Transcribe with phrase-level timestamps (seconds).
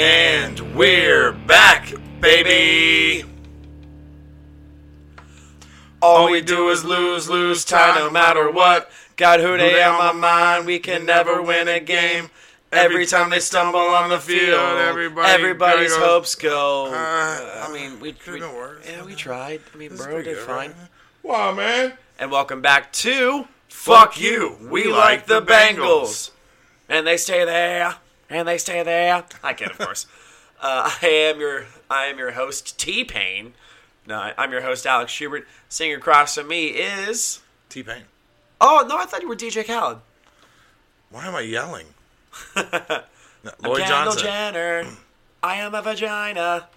[0.00, 3.22] And we're back, baby.
[6.00, 8.90] All we do is lose, lose time no matter what.
[9.16, 12.30] Got who they on my mind, we can never win a game.
[12.72, 16.86] Every time they stumble on the field, everybody everybody's goes, hopes go.
[16.86, 18.82] Uh, I mean, we, we worse.
[18.88, 19.60] yeah, we tried.
[19.74, 20.70] I mean, bro did good, fine.
[20.70, 20.76] right?
[21.22, 21.92] Wow, man.
[22.18, 24.56] And welcome back to Fuck You.
[24.62, 26.30] We like the Bengals.
[26.88, 27.96] And they stay there.
[28.30, 29.24] And they stay there.
[29.42, 30.06] I can, of course.
[30.62, 33.52] uh, I am your I am your host T Pain.
[34.06, 35.46] No, I'm your host Alex Schubert.
[35.68, 38.04] Sitting across from me is T Pain.
[38.60, 39.98] Oh no, I thought you were DJ Khaled.
[41.10, 41.86] Why am I yelling?
[43.42, 44.22] No, I'm Lloyd Johnson.
[44.22, 44.84] Jenner.
[45.42, 46.68] I am a vagina.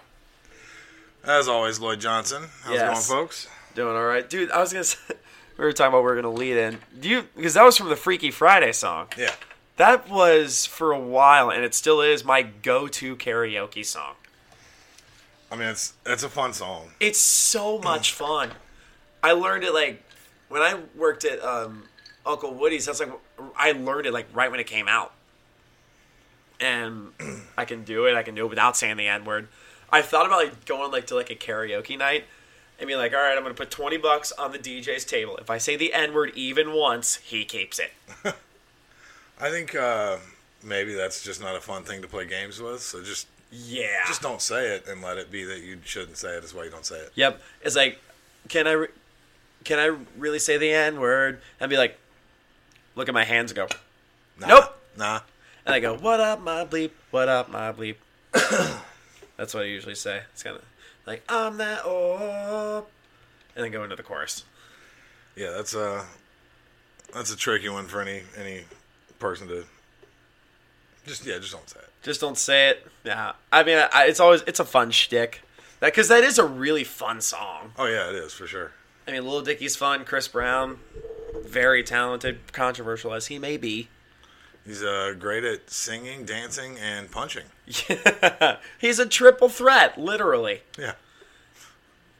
[1.26, 2.44] As always, Lloyd Johnson.
[2.64, 3.06] How's Yes.
[3.06, 3.48] it going, folks?
[3.76, 4.50] Doing all right, dude.
[4.50, 4.86] I was gonna.
[4.86, 4.98] Say,
[5.58, 6.80] we were talking about we are gonna lead in.
[6.98, 9.08] Do you because that was from the Freaky Friday song.
[9.18, 9.34] Yeah.
[9.78, 14.16] That was for a while, and it still is my go-to karaoke song.
[15.52, 16.92] I mean, it's it's a fun song.
[17.00, 18.52] It's so much fun.
[19.22, 20.04] I learned it like
[20.50, 21.84] when I worked at um,
[22.26, 22.86] Uncle Woody's.
[22.86, 23.12] That's like
[23.56, 25.14] I learned it like right when it came out,
[26.60, 27.10] and
[27.58, 28.16] I can do it.
[28.16, 29.48] I can do it without saying the N word.
[29.92, 32.26] I thought about like going like to like a karaoke night
[32.80, 35.38] and be like, all right, I'm gonna put twenty bucks on the DJ's table.
[35.38, 37.92] If I say the N word even once, he keeps it.
[39.40, 40.18] I think uh,
[40.64, 42.82] maybe that's just not a fun thing to play games with.
[42.82, 44.06] So just Yeah.
[44.08, 46.42] just don't say it and let it be that you shouldn't say it.
[46.42, 47.12] That's why you don't say it.
[47.16, 47.42] Yep.
[47.62, 48.00] It's like,
[48.50, 48.88] can I, re-
[49.64, 51.42] can I really say the N word?
[51.60, 51.98] And be like,
[52.96, 53.68] look at my hands and go,
[54.40, 54.82] Nah, Nope.
[54.98, 55.20] Nah.
[55.66, 56.92] and I go, what up, my bleep?
[57.12, 57.96] What up, my bleep?
[59.38, 60.22] That's what I usually say.
[60.32, 60.64] It's kind of
[61.06, 62.86] like I'm that old,
[63.56, 64.44] and then go into the chorus.
[65.36, 66.06] Yeah, that's a
[67.14, 68.64] that's a tricky one for any any
[69.24, 69.64] person to
[71.06, 71.90] just yeah just don't say it.
[72.04, 72.88] Just don't say it.
[73.06, 73.32] Yeah.
[73.52, 75.42] I mean, I, it's always it's a fun shtick.
[75.80, 77.72] That because that is a really fun song.
[77.78, 78.72] Oh yeah, it is for sure.
[79.08, 80.06] I mean, Lil Dicky's fun.
[80.06, 80.80] Chris Brown,
[81.46, 83.88] very talented, controversial as he may be.
[84.66, 87.44] He's uh, great at singing, dancing, and punching.
[88.80, 90.62] He's a triple threat, literally.
[90.80, 90.94] Yeah.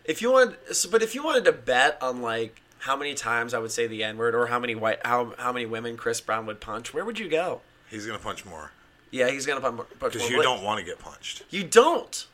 [0.04, 3.54] If you wanted, so- but if you wanted to bet on like how many times
[3.54, 6.20] I would say the N word or how many white, how how many women Chris
[6.22, 7.62] Brown would punch, where would you go?
[7.90, 8.72] He's gonna punch more
[9.12, 9.76] Yeah, he's gonna punch.
[9.76, 9.88] more.
[10.00, 11.44] because you don't want to get punched.
[11.50, 12.28] You don't.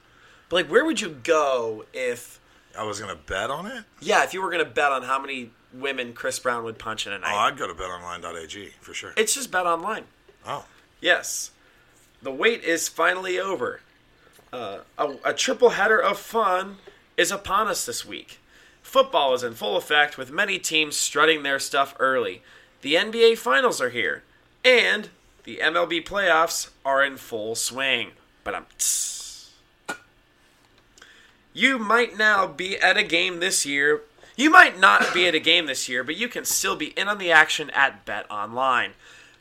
[0.49, 2.39] But like, where would you go if?
[2.77, 3.83] I was gonna bet on it.
[3.99, 7.13] Yeah, if you were gonna bet on how many women Chris Brown would punch in
[7.13, 7.31] a night.
[7.31, 9.13] Oh, I'd go to betonline.ag for sure.
[9.17, 10.05] it's just bet online.
[10.47, 10.65] Oh,
[11.01, 11.51] Yes,
[12.21, 13.81] the wait is finally over.
[14.51, 16.77] Uh, a, a triple header of fun
[17.17, 18.39] is upon us this week.
[18.89, 22.41] Football is in full effect with many teams strutting their stuff early.
[22.81, 24.23] The NBA Finals are here,
[24.65, 25.09] and
[25.43, 28.13] the MLB playoffs are in full swing.
[28.43, 28.65] But I'm.
[31.53, 34.01] You might now be at a game this year.
[34.35, 37.07] You might not be at a game this year, but you can still be in
[37.07, 38.93] on the action at Bet Online.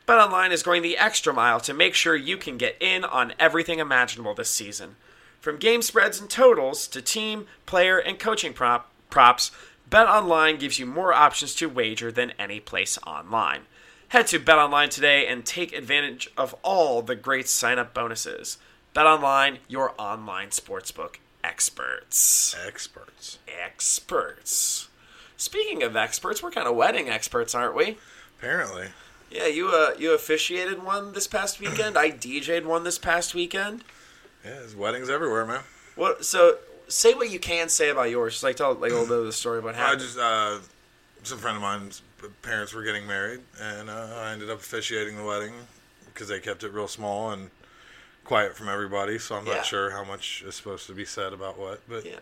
[0.07, 3.79] BetOnline is going the extra mile to make sure you can get in on everything
[3.79, 4.97] imaginable this season.
[5.41, 9.51] From game spreads and totals to team, player, and coaching prop, props,
[9.91, 13.63] BetOnline gives you more options to wager than any place online.
[14.09, 18.59] Head to BetOnline today and take advantage of all the great sign-up bonuses.
[18.95, 22.57] BetOnline, your online sportsbook experts.
[22.67, 23.39] experts.
[23.49, 24.89] Experts.
[25.37, 27.97] Speaking of experts, we're kind of wedding experts, aren't we?
[28.39, 28.89] Apparently,
[29.31, 31.97] Yeah, you uh you officiated one this past weekend.
[31.99, 33.85] I DJ'd one this past weekend.
[34.45, 35.61] yeah, there's weddings everywhere, man.
[35.97, 36.25] What?
[36.25, 36.59] So
[36.89, 38.35] say what you can say about yours.
[38.35, 39.93] Just like tell like a little bit of the story about how.
[39.93, 40.59] I just uh,
[41.23, 42.03] some friend of mine's
[42.43, 45.53] parents were getting married, and uh, I ended up officiating the wedding
[46.07, 47.51] because they kept it real small and
[48.25, 49.19] quiet from everybody.
[49.19, 49.55] So I'm Yeah.
[49.55, 52.19] not sure how much is supposed to be said about what, but Yeah.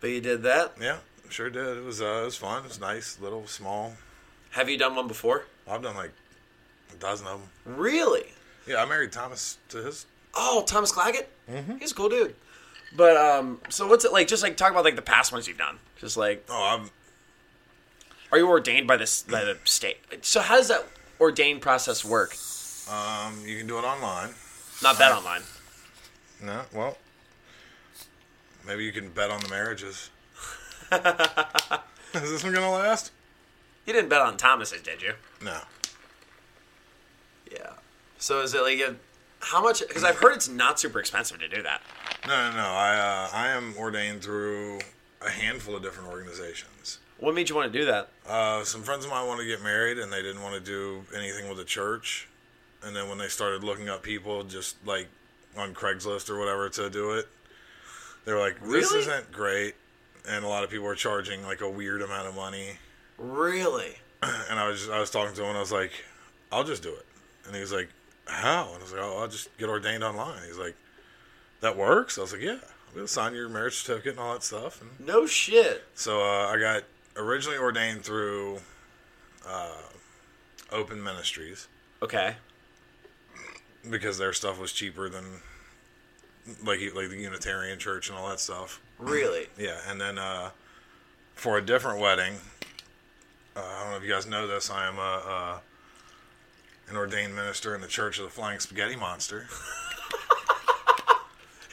[0.00, 0.74] But you did that.
[0.80, 0.98] yeah,
[1.28, 1.76] sure did.
[1.78, 2.64] It was uh, it was fun.
[2.64, 3.94] It was nice, little, small.
[4.50, 5.44] Have you done one before?
[5.68, 6.12] I've done like
[6.92, 7.76] a dozen of them.
[7.78, 8.24] Really?
[8.66, 10.06] Yeah, I married Thomas to his.
[10.34, 11.26] Oh, Thomas Claggett.
[11.50, 11.78] Mm-hmm.
[11.78, 12.34] He's a cool dude.
[12.94, 14.28] But um, so what's it like?
[14.28, 15.78] Just like talk about like the past ones you've done.
[15.98, 16.90] Just like, Oh, I'm
[18.30, 19.98] are you ordained by this by the state?
[20.22, 20.86] So how does that
[21.20, 22.36] ordained process work?
[22.90, 23.42] um.
[23.46, 24.30] You can do it online.
[24.82, 25.42] Not bet online.
[26.42, 26.96] No, well,
[28.66, 30.10] maybe you can bet on the marriages.
[32.14, 33.10] Is this one gonna last?
[33.86, 35.14] You didn't bet on Thomas's, did you?
[35.42, 35.58] No.
[37.50, 37.72] Yeah.
[38.18, 38.96] So is it like a,
[39.40, 39.80] how much?
[39.86, 41.80] Because I've heard it's not super expensive to do that.
[42.26, 42.62] No, no, no.
[42.68, 44.80] I uh, I am ordained through
[45.24, 46.98] a handful of different organizations.
[47.18, 48.08] What made you want to do that?
[48.28, 51.02] Uh, some friends of mine wanted to get married, and they didn't want to do
[51.16, 52.28] anything with the church.
[52.84, 55.08] And then when they started looking up people, just like
[55.56, 57.26] on Craigslist or whatever, to do it,
[58.24, 59.00] they were like, "This Really?
[59.00, 59.74] isn't great."
[60.28, 62.78] And a lot of people were charging like a weird amount of money.
[63.16, 63.96] Really?
[64.50, 65.92] And I was just, I was talking to him, and I was like,
[66.52, 67.06] "I'll just do it."
[67.46, 67.88] And he was like,
[68.28, 70.76] "How?" And I was like, "Oh, I'll just get ordained online." He's like,
[71.60, 72.58] "That works?" I was like, "Yeah."
[72.88, 74.80] I'm gonna sign your marriage certificate and all that stuff.
[74.80, 75.84] And No shit.
[75.94, 76.84] so uh, I got
[77.16, 78.60] originally ordained through
[79.46, 79.82] uh,
[80.72, 81.68] Open Ministries
[82.02, 82.36] Okay.
[83.88, 85.24] because their stuff was cheaper than
[86.64, 88.80] like like the Unitarian Church and all that stuff.
[88.98, 89.48] Really?
[89.58, 90.50] Yeah, and then uh,
[91.34, 92.34] for a different wedding,
[93.54, 94.70] uh, I don't know if you guys know this.
[94.70, 95.58] I am a, uh,
[96.90, 99.46] an ordained minister in the Church of the Flying Spaghetti Monster.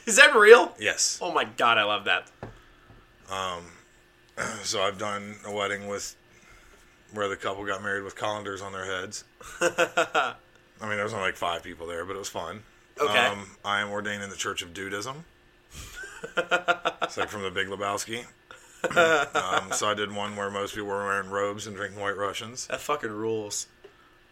[0.06, 0.72] Is that real?
[0.78, 1.18] Yes.
[1.20, 2.30] Oh my god, I love that.
[3.30, 3.64] Um,
[4.62, 6.14] So I've done a wedding with
[7.12, 9.24] where the couple got married with colanders on their heads.
[9.60, 10.34] I
[10.82, 12.62] mean, there was only like five people there, but it was fun.
[13.00, 13.26] Okay.
[13.26, 15.14] Um, I am ordained in the Church of Dudeism.
[17.02, 18.24] it's like from the Big Lebowski.
[18.94, 22.66] um, so I did one where most people were wearing robes and drinking White Russians.
[22.66, 23.66] That fucking rules.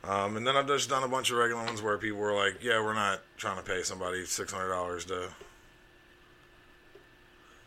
[0.07, 2.63] Um, and then I've just done a bunch of regular ones where people were like,
[2.63, 5.31] "Yeah, we're not trying to pay somebody six hundred dollars to."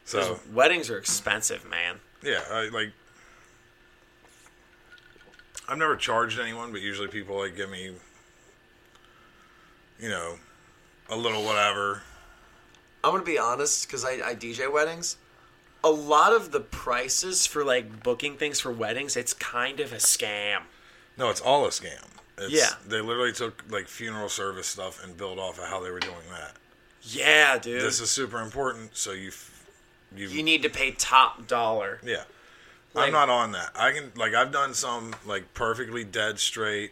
[0.05, 1.99] So Weddings are expensive, man.
[2.23, 2.91] yeah, I, like
[5.67, 7.91] I've never charged anyone, but usually people like give me,
[9.99, 10.35] you know,
[11.09, 12.03] a little whatever.
[13.03, 15.17] I'm gonna be honest because I, I DJ weddings.
[15.83, 19.97] A lot of the prices for like booking things for weddings, it's kind of a
[19.97, 20.61] scam.
[21.17, 22.05] No, it's all a scam.
[22.37, 22.69] It's, Yeah.
[22.87, 26.15] they literally took like funeral service stuff and built off of how they were doing
[26.31, 26.53] that.
[27.01, 27.81] Yeah, dude.
[27.81, 29.31] This is super important, so you,
[30.15, 31.99] you, you need to pay top dollar.
[32.03, 32.23] yeah.
[32.93, 33.71] Like- I'm not on that.
[33.75, 36.91] I can like I've done some like perfectly dead straight,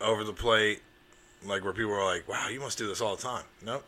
[0.00, 0.80] over the plate,
[1.44, 3.84] like where people are like, "Wow, you must do this all the time." Nope.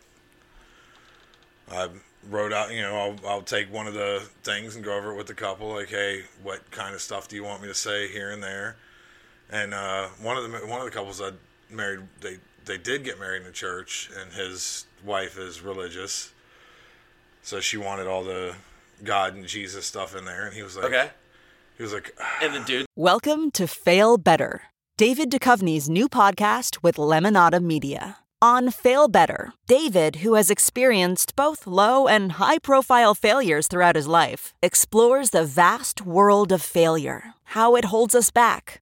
[1.71, 1.89] I
[2.29, 5.17] wrote out, you know, I'll I'll take one of the things and go over it
[5.17, 8.09] with the couple, like, "Hey, what kind of stuff do you want me to say
[8.09, 8.77] here and there?"
[9.53, 11.33] And uh, one of the one of the couples I
[11.71, 16.33] married, they they did get married in the church, and his wife is religious,
[17.43, 18.55] so she wanted all the
[19.05, 21.11] God and Jesus stuff in there, and he was like, Okay.
[21.77, 24.63] he was like, And the dude, Welcome to Fail Better,
[24.97, 28.19] David Duchovny's new podcast with Lemonada Media.
[28.41, 34.09] On Fail Better, David, who has experienced both low and high profile failures throughout his
[34.09, 38.82] life, explores the vast world of failure, how it holds us back,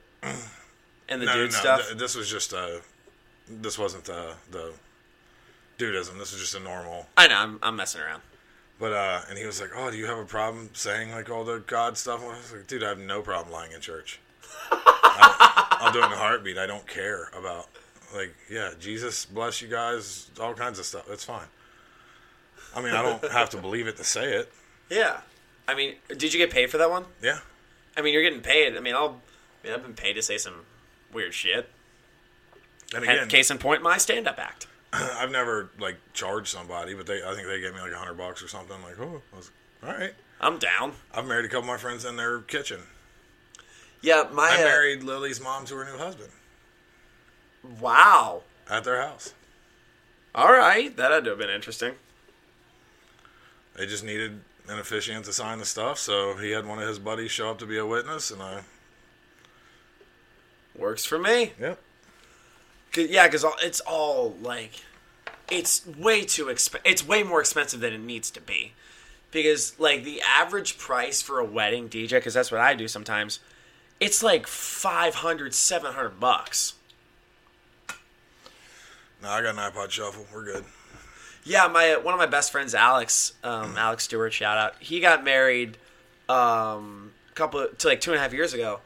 [0.23, 1.87] And the no, dude no, stuff.
[1.87, 2.79] th- this was just uh
[3.49, 4.73] this wasn't the the
[5.77, 6.17] Dudeism.
[6.17, 7.07] This was just a normal.
[7.17, 7.35] I know.
[7.35, 8.21] I'm, I'm messing around.
[8.79, 11.43] But uh, and he was like, "Oh, do you have a problem saying like all
[11.43, 14.19] the God stuff?" I was like, "Dude, I have no problem lying in church.
[14.71, 16.57] I, I'll do it in a heartbeat.
[16.57, 17.67] I don't care about
[18.15, 21.09] like yeah, Jesus bless you guys, all kinds of stuff.
[21.09, 21.47] It's fine.
[22.75, 24.51] I mean, I don't have to believe it to say it.
[24.89, 25.21] Yeah.
[25.67, 27.05] I mean, did you get paid for that one?
[27.21, 27.39] Yeah.
[27.97, 28.75] I mean, you're getting paid.
[28.77, 29.21] I mean, I'll.
[29.63, 30.65] I mean, I've been paid to say some
[31.13, 31.69] weird shit.
[32.93, 34.67] And again, case in point, my stand-up act.
[34.93, 38.17] I've never like charged somebody, but they I think they gave me like a hundred
[38.17, 38.81] bucks or something.
[38.81, 39.51] Like, oh, I was,
[39.83, 40.13] all right.
[40.41, 40.93] I'm down.
[41.13, 42.79] I've married a couple of my friends in their kitchen.
[44.01, 44.49] Yeah, my.
[44.49, 46.31] I uh, married Lily's mom to her new husband
[47.79, 48.41] Wow.
[48.69, 49.33] at their house.
[50.33, 51.93] All right, that had to have been interesting.
[53.77, 56.99] They just needed an officiant to sign the stuff, so he had one of his
[56.99, 58.63] buddies show up to be a witness, and I
[60.77, 61.53] Works for me.
[61.59, 61.79] yep.
[62.91, 64.71] Cause, yeah, because it's all like,
[65.49, 68.73] it's way too exp- It's way more expensive than it needs to be,
[69.31, 73.39] because like the average price for a wedding DJ, because that's what I do sometimes,
[73.99, 76.73] it's like 500, 700 bucks.
[79.21, 80.25] No, I got an iPod Shuffle.
[80.33, 80.65] We're good.
[81.43, 84.75] Yeah, my one of my best friends, Alex, um, Alex Stewart, shout out.
[84.79, 85.77] He got married
[86.29, 88.79] um, a couple to like two and a half years ago,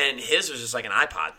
[0.00, 1.32] and his was just like an iPod.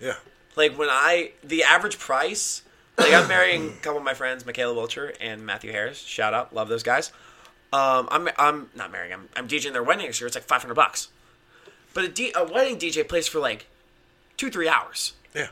[0.00, 0.14] Yeah.
[0.56, 2.62] Like when I the average price,
[2.96, 5.98] like I'm marrying a couple of my friends, Michaela Wilcher and Matthew Harris.
[5.98, 7.12] Shout out, love those guys.
[7.72, 9.12] Um, I'm I'm not marrying.
[9.12, 10.26] I'm I'm DJing their wedding next year.
[10.26, 11.08] It's like 500 bucks,
[11.94, 13.66] but a, D, a wedding DJ plays for like
[14.36, 15.12] two three hours.
[15.34, 15.48] Yeah.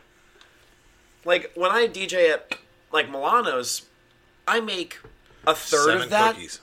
[1.24, 2.58] Like when I DJ at
[2.92, 3.82] like Milano's,
[4.48, 4.98] I make
[5.46, 6.34] a third Seven of that.
[6.34, 6.60] cookies.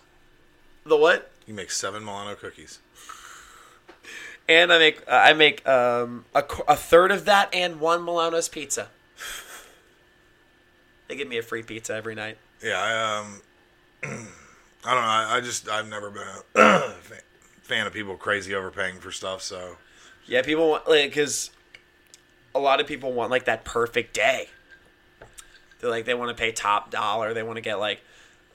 [0.85, 1.31] The what?
[1.45, 2.79] You make seven Milano cookies.
[4.47, 8.49] And I make uh, I make um, a, a third of that and one Milano's
[8.49, 8.89] pizza.
[11.09, 12.37] They give me a free pizza every night.
[12.63, 13.41] Yeah, I um,
[14.03, 15.07] I don't know.
[15.07, 16.89] I, I just I've never been a
[17.61, 19.41] fan, of people crazy overpaying for stuff.
[19.41, 19.75] So
[20.27, 21.51] Yeah, people want like because
[22.55, 24.47] a lot of people want like that perfect day.
[25.79, 27.33] They're like they want to pay top dollar.
[27.33, 28.01] They want to get like,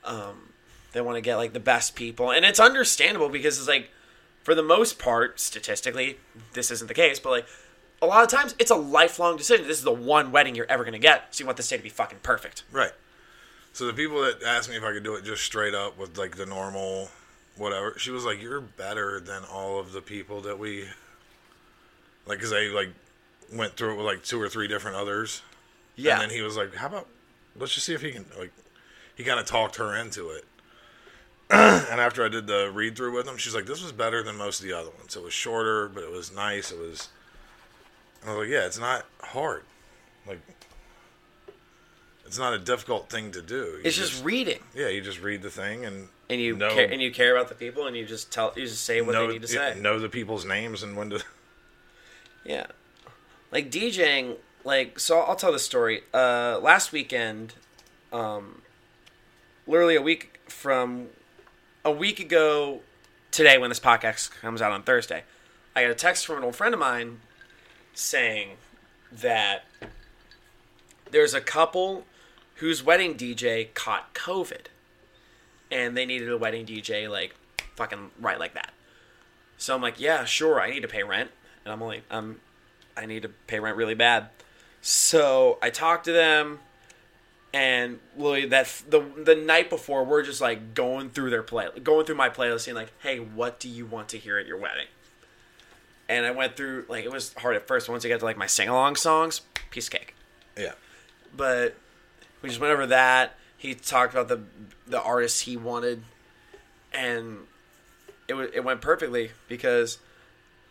[0.04, 0.52] um,
[0.92, 3.90] they want to get like the best people, and it's understandable because it's like,
[4.48, 6.16] for the most part, statistically,
[6.54, 7.46] this isn't the case, but like.
[8.00, 9.66] A lot of times, it's a lifelong decision.
[9.66, 11.82] This is the one wedding you're ever gonna get, so you want this day to
[11.82, 12.62] be fucking perfect.
[12.70, 12.92] right.
[13.72, 16.16] So the people that asked me if I could do it just straight up with
[16.16, 17.10] like the normal
[17.56, 20.84] whatever, she was like, "You're better than all of the people that we
[22.24, 22.90] like," because they like
[23.52, 25.42] went through it with like two or three different others.
[25.96, 27.08] Yeah, And then he was like, "How about
[27.56, 28.52] let's just see if he can like."
[29.16, 30.44] He kind of talked her into it.
[31.50, 34.36] and after I did the read through with them, she's like, "This was better than
[34.36, 35.16] most of the other ones.
[35.16, 36.70] It was shorter, but it was nice.
[36.70, 37.08] It was."
[38.26, 39.64] I was like, "Yeah, it's not hard.
[40.26, 40.40] Like,
[42.26, 43.56] it's not a difficult thing to do.
[43.56, 46.90] You it's just reading, yeah, you just read the thing and and you know, care,
[46.90, 49.26] and you care about the people, and you just tell, you just say what know,
[49.26, 49.80] they need to say.
[49.80, 51.22] know the people's names and when to."
[52.44, 52.66] Yeah.
[53.52, 56.02] Like DJing, like so I'll tell the story.
[56.14, 57.54] Uh last weekend,
[58.10, 58.62] um
[59.66, 61.08] literally a week from
[61.84, 62.80] a week ago
[63.30, 65.24] today when this podcast comes out on Thursday,
[65.74, 67.20] I got a text from an old friend of mine
[67.94, 68.56] saying
[69.12, 69.64] that
[71.10, 72.04] there's a couple
[72.56, 74.66] whose wedding DJ caught COVID
[75.70, 77.34] and they needed a wedding DJ like
[77.76, 78.72] fucking right like that.
[79.56, 81.30] So I'm like, yeah, sure, I need to pay rent,
[81.64, 82.40] and I'm only I'm um,
[82.96, 84.28] I need to pay rent really bad.
[84.80, 86.60] So I talked to them,
[87.52, 92.04] and literally that the the night before, we're just like going through their play, going
[92.06, 94.86] through my playlist, saying like, hey, what do you want to hear at your wedding?
[96.08, 97.88] And I went through like it was hard at first.
[97.88, 100.14] Once I got to like my sing along songs, piece of cake
[100.56, 100.72] Yeah.
[101.36, 101.74] but
[102.42, 103.34] we just went over that.
[103.56, 104.40] He talked about the
[104.86, 106.02] the artists he wanted,
[106.92, 107.38] and
[108.28, 109.98] it was it went perfectly because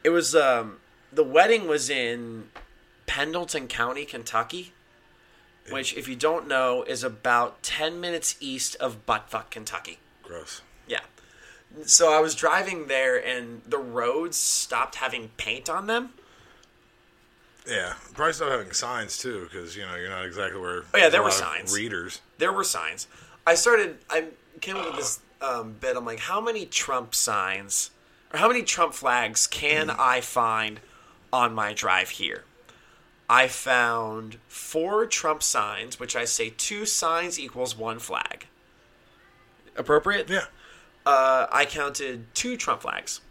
[0.03, 0.77] it was um
[1.11, 2.49] the wedding was in
[3.05, 4.73] Pendleton County, Kentucky,
[5.69, 9.99] which if you don't know is about ten minutes east of Buttfuck, Kentucky.
[10.23, 10.61] Gross.
[10.87, 11.01] Yeah.
[11.85, 16.09] So I was driving there, and the roads stopped having paint on them.
[17.67, 20.83] Yeah, probably stopped having signs too, because you know you're not exactly where.
[20.93, 21.73] Oh, yeah, there were signs.
[21.73, 22.21] Readers.
[22.37, 23.07] there were signs.
[23.45, 23.97] I started.
[24.09, 24.25] I
[24.61, 25.95] came up with this um, bit.
[25.95, 27.91] I'm like, how many Trump signs
[28.33, 30.79] or how many Trump flags can I find
[31.31, 32.43] on my drive here?
[33.29, 38.47] I found four Trump signs, which I say two signs equals one flag.
[39.75, 40.29] Appropriate?
[40.29, 40.45] Yeah.
[41.05, 43.21] Uh, I counted two Trump flags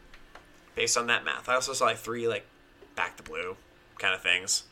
[0.75, 1.49] based on that math.
[1.49, 2.47] I also saw like three like
[2.95, 3.57] back to blue
[3.99, 4.65] kind of things.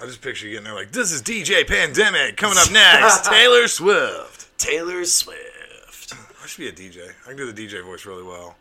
[0.00, 3.24] I just picture you getting there like, this is DJ Pandemic coming up next.
[3.28, 4.56] Taylor Swift.
[4.56, 6.14] Taylor Swift.
[6.42, 7.10] I should be a DJ.
[7.24, 8.56] I can do the DJ voice really well.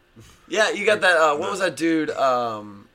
[0.48, 1.18] Yeah, you got that.
[1.18, 2.10] Uh, what was that dude?
[2.10, 2.87] Um,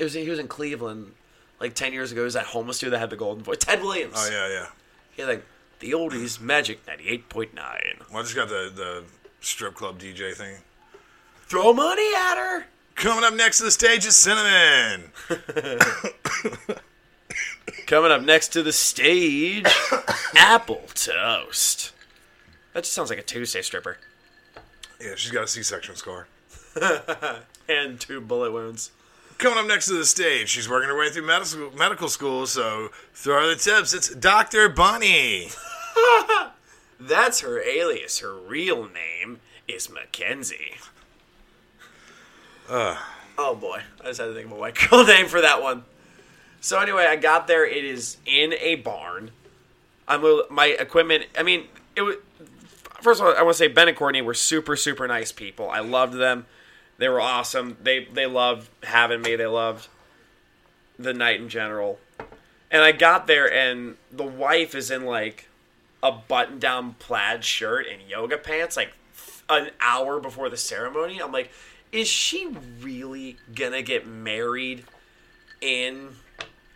[0.00, 1.12] It was he was in Cleveland
[1.60, 2.22] like ten years ago.
[2.22, 3.58] He was that homeless dude that had the golden voice.
[3.58, 4.14] Ted Williams.
[4.16, 4.66] Oh yeah, yeah.
[5.12, 5.44] He had like
[5.80, 7.98] the oldies magic ninety eight point nine.
[8.10, 9.04] Well, I just got the the
[9.42, 10.56] strip club DJ thing.
[11.42, 12.64] Throw money at her.
[12.94, 15.10] Coming up next to the stage is Cinnamon.
[17.86, 19.66] Coming up next to the stage,
[20.34, 21.92] Apple Toast.
[22.72, 23.98] That just sounds like a Tuesday stripper.
[24.98, 26.26] Yeah, she's got a C-section scar.
[27.68, 28.92] and two bullet wounds.
[29.40, 32.90] Coming up next to the stage, she's working her way through medical medical school, so
[33.14, 33.94] throw her the tips.
[33.94, 35.48] It's Doctor Bunny.
[37.00, 38.18] That's her alias.
[38.18, 40.74] Her real name is Mackenzie.
[42.68, 42.98] Uh,
[43.42, 45.84] Oh boy, I just had to think of a white girl name for that one.
[46.60, 47.66] So anyway, I got there.
[47.66, 49.30] It is in a barn.
[50.06, 51.24] I'm my equipment.
[51.38, 52.16] I mean, it was.
[53.00, 55.70] First of all, I want to say Ben and Courtney were super super nice people.
[55.70, 56.44] I loved them.
[57.00, 57.78] They were awesome.
[57.82, 59.34] They they loved having me.
[59.34, 59.88] They loved
[60.98, 61.98] the night in general.
[62.70, 65.48] And I got there, and the wife is in like
[66.02, 68.92] a button down plaid shirt and yoga pants, like
[69.48, 71.22] an hour before the ceremony.
[71.22, 71.50] I'm like,
[71.90, 74.84] is she really gonna get married
[75.62, 76.16] in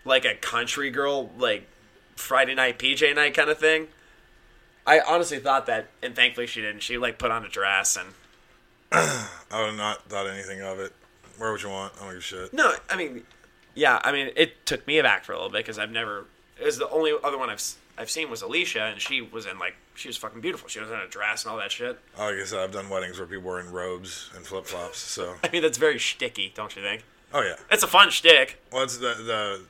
[0.07, 1.69] like a country girl, like
[2.16, 3.88] Friday night PJ night kind of thing?
[4.87, 6.81] I honestly thought that, and thankfully she didn't.
[6.81, 8.14] She like put on a dress and
[9.50, 10.92] I would have not thought anything of it.
[11.38, 11.92] Where would you want.
[11.96, 12.52] I don't give a shit.
[12.52, 13.24] no, I mean,
[13.74, 16.26] yeah, I mean, it took me aback for a little bit because I've never.
[16.60, 17.62] It was the only other one I've
[17.98, 20.68] I've seen was Alicia, and she was in like she was fucking beautiful.
[20.68, 21.98] She was in a dress and all that shit.
[22.18, 24.98] Like I said, I've done weddings where people were in robes and flip flops.
[24.98, 27.04] So, I mean, that's very shticky, don't you think?
[27.32, 27.56] oh yeah.
[27.72, 28.60] It's a fun shtick.
[28.72, 29.60] Well, it's the the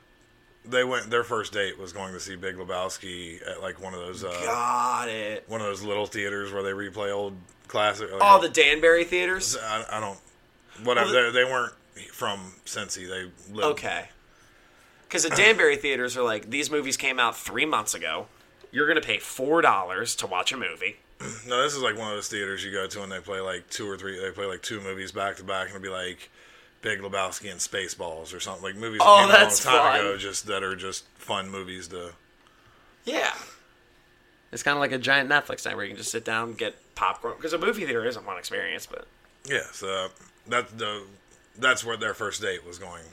[0.69, 1.09] they went.
[1.09, 4.29] Their first date was going to see Big Lebowski at like one of those uh,
[4.43, 5.45] Got it.
[5.47, 7.35] one of those little theaters where they replay old
[7.75, 8.11] classic.
[8.11, 9.57] Like, All the Danbarry theaters.
[9.61, 10.19] I, I don't.
[10.83, 11.11] Whatever.
[11.11, 11.73] Well, they, they weren't
[12.11, 13.07] from Cincy.
[13.07, 13.79] They lived.
[13.79, 14.09] Okay.
[15.03, 18.27] Because the Danbarry theaters are like these movies came out three months ago.
[18.71, 20.97] You're gonna pay four dollars to watch a movie.
[21.47, 23.69] No, this is like one of those theaters you go to and they play like
[23.69, 24.19] two or three.
[24.19, 26.29] They play like two movies back to back, and it'll be like
[26.81, 29.85] Big Lebowski and Spaceballs or something like movies that Oh, came that's out a long
[29.85, 30.05] time fun.
[30.07, 32.11] ago, just that are just fun movies to.
[33.05, 33.31] Yeah.
[34.51, 36.75] It's kind of like a giant Netflix night where you can just sit down, get
[36.95, 37.35] popcorn.
[37.37, 39.05] Because a movie theater isn't one experience, but
[39.45, 40.07] Yeah, so
[40.47, 41.03] that the
[41.57, 43.03] that's where their first date was going.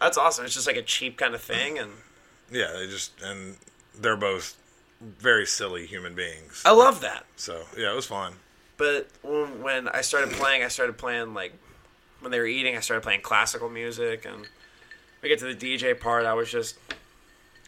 [0.00, 0.44] that's awesome.
[0.44, 1.90] It's just like a cheap kind of thing, and
[2.50, 3.56] Yeah, they just and
[3.98, 4.56] they're both
[5.00, 6.62] very silly human beings.
[6.64, 7.24] I love that.
[7.36, 8.34] So yeah, it was fun.
[8.76, 11.52] But when I started playing, I started playing like
[12.20, 12.76] when they were eating.
[12.76, 14.48] I started playing classical music, and
[15.22, 16.26] we get to the DJ part.
[16.26, 16.76] I was just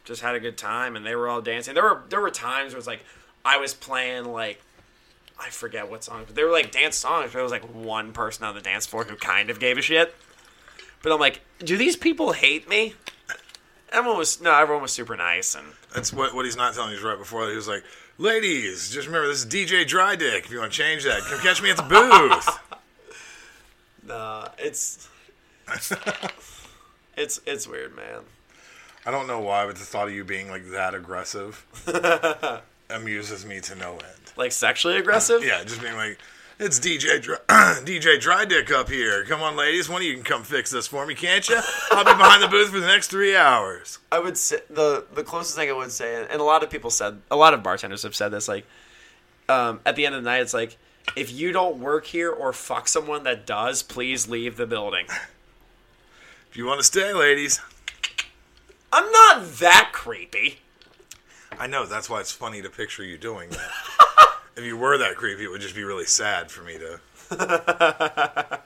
[0.05, 1.75] just had a good time, and they were all dancing.
[1.75, 3.05] There were there were times where it was like
[3.45, 4.61] I was playing like
[5.39, 7.27] I forget what songs, but they were like dance songs.
[7.27, 9.83] But there was like one person on the dance floor who kind of gave a
[9.83, 10.15] shit.
[11.03, 12.95] But I'm like, do these people hate me?
[13.93, 16.97] Everyone was no, everyone was super nice, and That's what what he's not telling you
[16.97, 17.51] is right before that.
[17.51, 17.85] He was like,
[18.19, 20.47] "Ladies, just remember this is DJ Dry Dick.
[20.47, 21.83] If you want to change that, come catch me at the
[24.03, 25.09] booth." uh, it's
[27.17, 28.21] it's it's weird, man.
[29.05, 31.65] I don't know why, but the thought of you being like that aggressive
[32.91, 34.26] amuses me to no end.
[34.37, 35.45] Like sexually aggressive.
[35.45, 36.19] Yeah, just being like,
[36.59, 37.39] "It's DJ Dry,
[37.85, 39.25] DJ Dry Dick up here.
[39.25, 41.59] Come on, ladies, one of you can come fix this for me, can't you?
[41.91, 45.25] I'll be behind the booth for the next three hours." I would say the the
[45.25, 48.03] closest thing I would say, and a lot of people said, a lot of bartenders
[48.03, 48.47] have said this.
[48.49, 48.67] Like,
[49.49, 50.77] um, at the end of the night, it's like,
[51.17, 55.07] if you don't work here or fuck someone that does, please leave the building.
[56.51, 57.61] If you want to stay, ladies,
[58.93, 60.61] I'm not that creepy.
[61.59, 63.71] I know that's why it's funny to picture you doing that.
[64.57, 67.01] if you were that creepy, it would just be really sad for me to.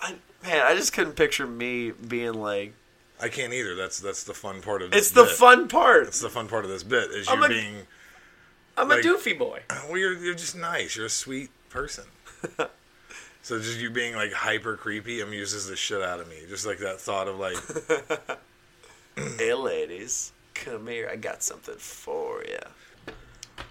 [0.00, 2.74] I, man, I just couldn't picture me being like.
[3.20, 3.74] I can't either.
[3.76, 4.98] That's that's the fun part of this.
[5.00, 5.32] It's the bit.
[5.32, 6.06] fun part.
[6.08, 7.76] It's the fun part of this bit is I'm you a- being.
[8.76, 9.60] I'm like- a doofy boy.
[9.88, 10.96] Well, you're you're just nice.
[10.96, 12.04] You're a sweet person.
[13.42, 16.36] so just you being like hyper creepy amuses the shit out of me.
[16.48, 17.56] Just like that thought of like,
[19.38, 21.08] hey, ladies, come here.
[21.10, 22.58] I got something for you.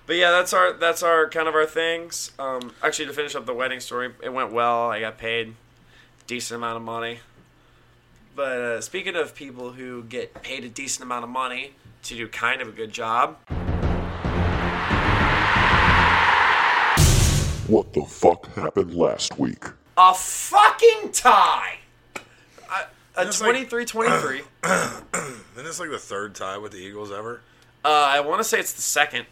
[0.05, 2.31] But yeah, that's our that's our kind of our things.
[2.37, 4.89] Um, actually, to finish up the wedding story, it went well.
[4.89, 5.55] I got paid
[6.27, 7.19] decent amount of money.
[8.35, 11.73] But uh, speaking of people who get paid a decent amount of money
[12.03, 13.37] to do kind of a good job,
[17.67, 19.63] What the fuck happened last week?
[19.97, 21.79] a fucking tie.
[23.21, 24.41] A- A That's like- 23-23.
[24.63, 25.35] and
[25.67, 27.41] it's like the third tie with the Eagles ever.
[27.83, 29.25] Uh, I want to say it's the second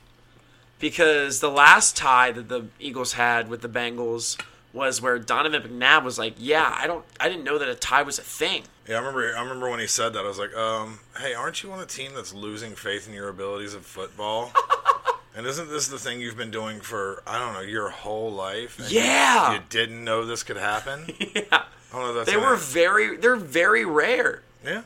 [0.80, 4.39] because the last tie that the Eagles had with the Bengals
[4.73, 8.04] was where Donovan McNabb was like, "Yeah, I don't, I didn't know that a tie
[8.04, 9.36] was a thing." Yeah, I remember.
[9.36, 10.19] I remember when he said that.
[10.25, 13.30] I was like, um, "Hey, aren't you on a team that's losing faith in your
[13.30, 14.52] abilities of football?"
[15.36, 18.78] and isn't this the thing you've been doing for I don't know your whole life?
[18.80, 19.54] And you- Yeah.
[19.56, 21.08] you, didn't know this could happen.
[21.36, 22.10] yeah, I don't know.
[22.10, 24.43] If that's they were very, they're very rare.
[24.63, 24.84] yeah.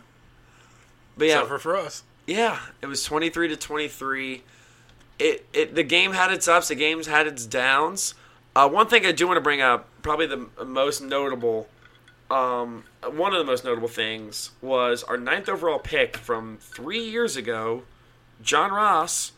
[1.18, 2.04] But yeah, Except for for us.
[2.26, 4.44] Yeah, it was 23 to 23.
[5.20, 8.16] It, it the game had its ups, the game's had its downs.
[8.56, 11.68] Uh, one thing I do want to bring up, probably the most notable,
[12.32, 17.36] um, one of the most notable things was our ninth overall pick from three years
[17.36, 17.84] ago,
[18.42, 19.32] John Ross,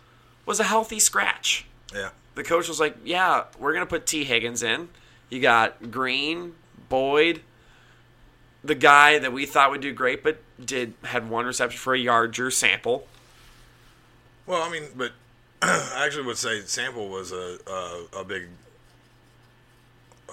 [0.46, 1.66] was a healthy scratch.
[1.94, 2.10] Yeah.
[2.36, 4.90] The coach was like, "Yeah, we're gonna put Tee Higgins in.
[5.30, 6.56] You got Green,
[6.90, 7.42] Boyd,
[8.66, 12.00] the guy that we thought would do great, but did had one reception for a
[12.00, 13.08] yard, Drew Sample.
[14.46, 15.12] Well, I mean, but
[15.62, 18.48] I actually would say Sample was a, a a big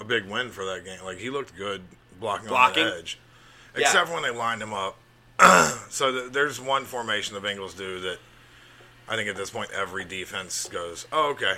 [0.00, 0.98] a big win for that game.
[1.04, 1.82] Like he looked good
[2.18, 2.84] blocking, Blocking?
[2.84, 3.18] on the edge,
[3.76, 4.96] except for when they lined him up.
[5.90, 8.18] so th- there's one formation the Bengals do that
[9.08, 11.56] I think at this point every defense goes, "Oh, okay,"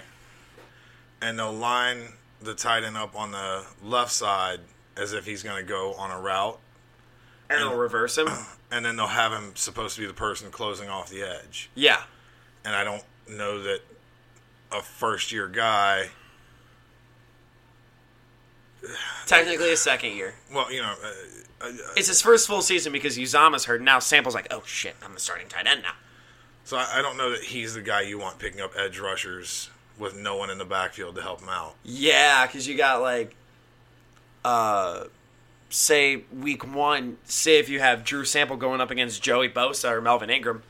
[1.20, 4.60] and they'll line the tight end up on the left side
[4.96, 6.58] as if he's going to go on a route,
[7.50, 8.28] And they'll reverse him.
[8.70, 11.70] and then they'll have him supposed to be the person closing off the edge.
[11.74, 12.02] Yeah.
[12.64, 13.80] and I don't know that
[14.72, 16.08] a first year guy.
[19.26, 20.34] Technically a second year.
[20.52, 23.80] Well, you know, uh, uh, It's his first full season because Uzomah's hurt.
[23.80, 25.92] Now Sample's like, oh shit, I'm the starting tight end now.
[26.64, 29.70] so I, I don't know that he's the guy you want picking up edge rushers
[29.98, 31.74] with no one in the backfield to help him out.
[31.84, 33.34] Yeah, because you got like,
[34.44, 35.04] uh,
[35.70, 40.00] say week one, say if you have Drew Sample going up against Joey Bosa or
[40.00, 40.62] Melvin Ingram,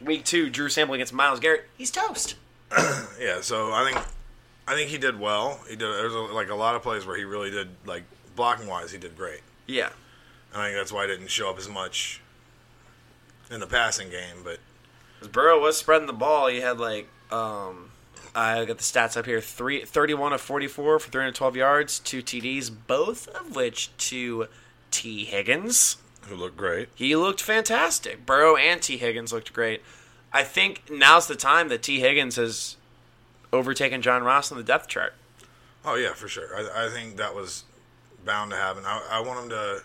[0.00, 2.36] week two, Drew Sample against Myles Garrett, he's toast.
[3.20, 4.04] Yeah, so I think
[4.66, 5.60] I think he did well.
[5.68, 5.80] He did.
[5.86, 8.02] There's a, like a lot of plays where he really did like
[8.34, 9.42] blocking wise, he did great.
[9.66, 9.90] Yeah.
[10.52, 12.20] And I think that's why he didn't show up as much
[13.48, 14.38] in the passing game.
[14.42, 14.58] But
[15.30, 16.48] Burrow was spreading the ball.
[16.48, 17.91] He had like, um,
[18.34, 22.70] I got the stats up here: three, 31 of 44 for 312 yards, two TDs,
[22.86, 24.46] both of which to
[24.90, 25.96] Tee Higgins.
[26.28, 26.88] who looked great?
[26.94, 28.24] He looked fantastic.
[28.24, 29.82] Burrow and Tee Higgins looked great.
[30.32, 32.76] I think now's the time that Tee Higgins has
[33.52, 35.14] overtaken John Ross on the depth chart.
[35.84, 36.48] Oh yeah, for sure.
[36.56, 37.64] I, I think that was
[38.24, 38.84] bound to happen.
[38.86, 39.82] I, I want him to.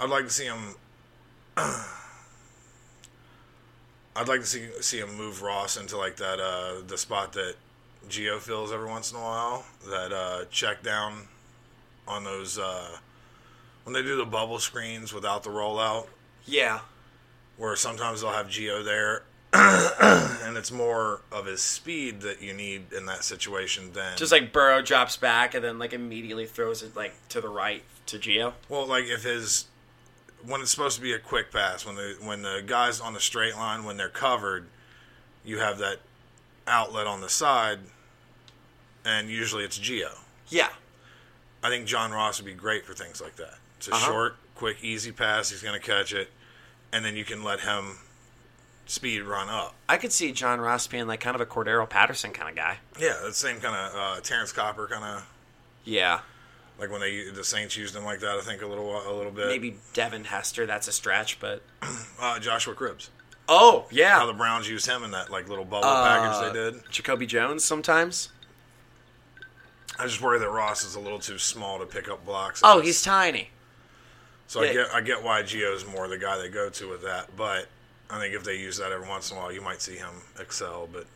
[0.00, 0.74] I'd like to see him.
[4.18, 7.54] I'd like to see see him move Ross into like that uh, the spot that
[8.08, 9.64] Gio fills every once in a while.
[9.88, 11.28] That uh, check down
[12.06, 12.96] on those uh,
[13.84, 16.06] when they do the bubble screens without the rollout,
[16.46, 16.80] Yeah.
[17.56, 19.22] where sometimes they'll have Gio there.
[19.52, 24.52] and it's more of his speed that you need in that situation than Just like
[24.52, 28.52] Burrow drops back and then like immediately throws it like to the right to Gio.
[28.68, 29.64] Well, like if his
[30.46, 33.20] when it's supposed to be a quick pass, when the when the guys on the
[33.20, 34.66] straight line when they're covered,
[35.44, 35.98] you have that
[36.66, 37.78] outlet on the side,
[39.04, 40.10] and usually it's Gio.
[40.48, 40.68] Yeah.
[41.62, 43.54] I think John Ross would be great for things like that.
[43.78, 44.06] It's a Uh-huh.
[44.06, 45.50] short, quick, easy pass.
[45.50, 46.30] He's going to catch it,
[46.92, 47.98] and then you can let him
[48.86, 49.74] speed run up.
[49.88, 52.78] I could see John Ross being like kind of a Cordarrelle Patterson kind of guy.
[52.98, 55.26] Yeah, the same kind of uh, Terrance Copper kind of
[55.84, 56.20] Yeah.
[56.78, 58.36] Like when they the Saints used him like that.
[58.36, 59.46] I think a little a little bit.
[59.48, 61.62] Maybe Devin Hester, that's a stretch, but
[62.20, 63.08] uh, Joshua Cribbs.
[63.50, 64.26] Oh, yeah, How yeah.
[64.26, 66.90] the Browns used him in that like little bubble Uh, package they did.
[66.90, 68.28] Jacoby Jones sometimes.
[69.98, 72.60] I just worry that Ross is a little too small to pick up blocks.
[72.62, 73.50] Oh, he's tiny.
[74.46, 77.34] so I get I get why Gio's more the guy they go to with that,
[77.36, 77.66] but
[78.10, 80.10] I think if they use that every once in a while, you might see him
[80.38, 80.88] excel.
[80.92, 81.06] But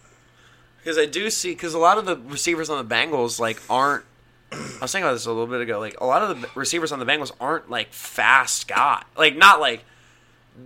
[0.79, 4.05] Because I do see, because a lot of the receivers on the Bengals like aren't.
[4.53, 5.79] I was thinking about this a little bit ago.
[5.79, 9.03] Like a lot of the receivers on the Bengals aren't like fast guy.
[9.17, 9.85] Like not like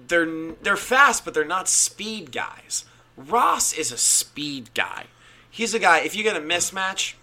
[0.09, 2.85] they're they're fast, but they're not speed guys.
[3.17, 5.07] Ross is a speed guy.
[5.51, 6.01] He's a guy.
[6.01, 7.15] If you get a mismatch,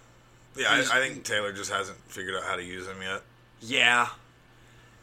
[0.56, 3.22] yeah, I, I think Taylor just hasn't figured out how to use him yet.
[3.60, 4.08] Yeah.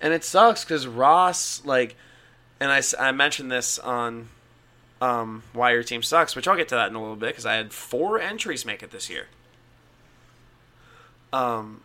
[0.01, 1.95] And it sucks because Ross, like,
[2.59, 4.29] and I I mentioned this on
[5.01, 7.45] um, Why Your Team Sucks, which I'll get to that in a little bit because
[7.45, 9.27] I had four entries make it this year.
[11.33, 11.81] Um,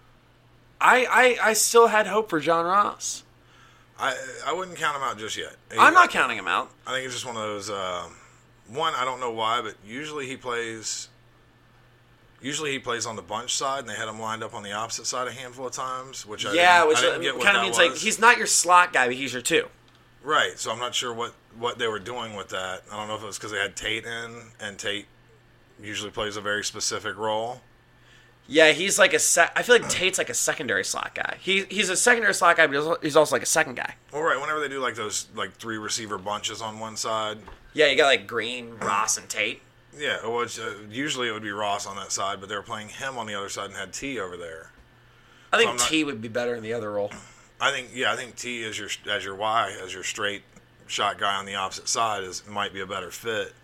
[0.80, 1.06] I,
[1.40, 3.22] I, I still had hope for John Ross.
[3.98, 4.14] I
[4.46, 5.56] I wouldn't count him out just yet.
[5.78, 6.70] I'm not counting him out.
[6.86, 7.70] I think it's just one of those.
[7.70, 8.12] um
[8.68, 11.08] one, I don't know why, but usually he plays.
[12.42, 14.72] Usually he plays on the bunch side, and they had him lined up on the
[14.72, 17.56] opposite side a handful of times, which I yeah, which I didn't get what kind
[17.56, 17.88] of means was.
[17.88, 19.68] like he's not your slot guy, but he's your two.
[20.22, 22.82] Right, so I'm not sure what, what they were doing with that.
[22.90, 25.06] I don't know if it was because they had Tate in, and Tate
[25.80, 27.60] usually plays a very specific role.
[28.48, 29.52] Yeah, he's like a sec.
[29.56, 31.36] I feel like Tate's like a secondary slot guy.
[31.40, 33.94] He he's a secondary slot guy, but he's also like a second guy.
[34.12, 37.38] All right, whenever they do like those like three receiver bunches on one side,
[37.74, 39.62] Yeah, you got like Green, Ross, and Tate.
[39.98, 42.62] yeah, well, it's, uh, usually it would be Ross on that side, but they were
[42.62, 44.70] playing him on the other side and had T over there.
[45.52, 47.10] I think not- T would be better in the other role.
[47.60, 50.42] I think yeah, I think T as your as your Y as your straight
[50.86, 53.54] shot guy on the opposite side is might be a better fit.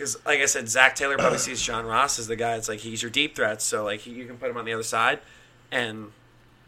[0.00, 2.56] Because, like I said, Zac Taylor probably sees John Ross as the guy.
[2.56, 4.72] It's like he's your deep threat, so like he, you can put him on the
[4.72, 5.18] other side
[5.70, 6.12] and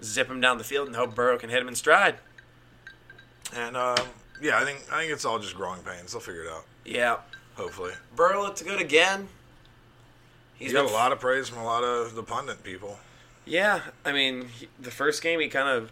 [0.03, 2.17] zip him down the field and hope Burrow can hit him in stride.
[3.57, 3.97] And um,
[4.43, 6.13] yeah, I think I think it's all just growing pains.
[6.13, 6.67] They'll figure it out.
[6.85, 7.17] Yeah,
[7.57, 9.29] Hopefully, Burrow looked good again.
[10.59, 12.99] he's He's got a lot of praise from a lot of the pundit people.
[13.47, 15.91] Yeah, I mean, he, the first game he kind of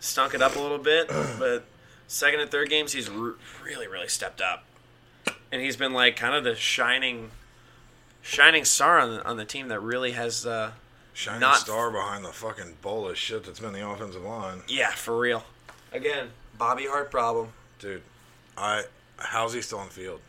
[0.00, 1.66] stunk it up a little bit, but
[2.08, 4.64] second and third games he's re- really, really stepped up,
[5.54, 7.30] and he's been like kind of the shining,
[8.22, 10.72] shining star on the, on the team that really has, uh,
[11.16, 14.90] Shining Not- star behind the fucking bowl of shit that's been the offensive line, yeah,
[14.90, 15.44] for real.
[15.92, 17.50] Again, Bobby Hart problem.
[17.78, 18.02] dude.
[18.56, 18.82] I
[19.18, 20.20] how's he still on field?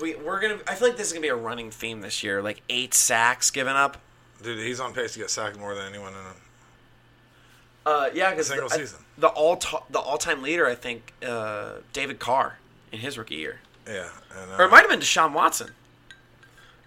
[0.00, 0.58] We we're gonna.
[0.66, 2.40] I feel like this is gonna be a running theme this year.
[2.40, 3.98] Like eight sacks given up.
[4.42, 8.46] Dude, he's on pace to get sacked more than anyone in a Uh, yeah, because
[8.48, 8.98] Single the, season.
[9.18, 9.56] the all
[9.90, 12.58] the all time leader, I think, uh, David Carr
[12.90, 13.60] in his rookie year.
[13.86, 14.08] Yeah.
[14.40, 15.70] And, uh, Or it might have been Deshaun Watson.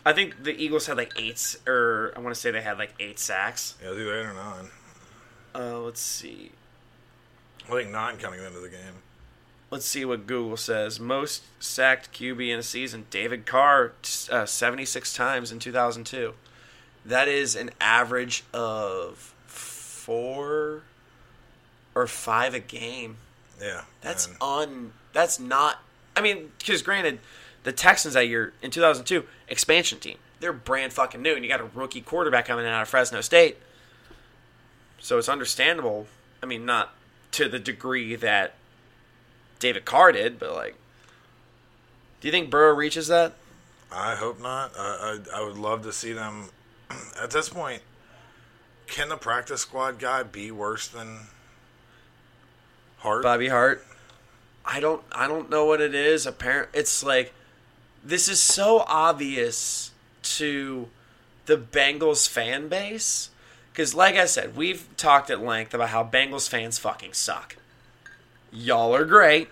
[0.05, 2.93] I think the Eagles had like eight, or I want to say they had like
[2.99, 3.75] eight sacks.
[3.81, 4.69] yeah, it's either eight or nine.
[5.53, 6.51] Uh, let's see.
[7.67, 9.01] I think nine coming into the game.
[9.69, 10.97] Let's see what Google says.
[10.97, 13.05] Most sacked QB in a season.
[13.09, 13.91] David Carr,
[14.31, 16.33] uh, 76 times in 2002.
[17.05, 20.83] That is an average of four
[21.93, 23.17] or five a game.
[23.61, 24.93] Yeah, That's and- un.
[25.11, 25.79] That's not.
[26.17, 27.19] I mean, because granted,
[27.63, 30.17] the Texans that year in 2002 expansion team.
[30.39, 33.21] They're brand fucking new, and you got a rookie quarterback coming in out of Fresno
[33.21, 33.57] State.
[34.99, 36.07] So it's understandable.
[36.41, 36.93] I mean, not
[37.33, 38.53] to the degree that
[39.59, 40.75] David Carr did, but like,
[42.21, 43.33] do you think Burrow reaches that?
[43.91, 44.71] I hope not.
[44.77, 46.49] I, I I would love to see them.
[47.21, 47.81] At this point,
[48.87, 51.19] can the practice squad guy be worse than
[52.97, 53.23] Hart?
[53.23, 53.85] Bobby Hart.
[54.69, 56.25] I don't I don't know what it is.
[56.25, 57.33] Apparent it's like
[58.03, 59.91] this is so obvious
[60.23, 60.89] to
[61.45, 63.29] the Bengals fan base
[63.73, 67.55] cuz like I said, we've talked at length about how Bengals fans fucking suck.
[68.51, 69.49] Y'all are great.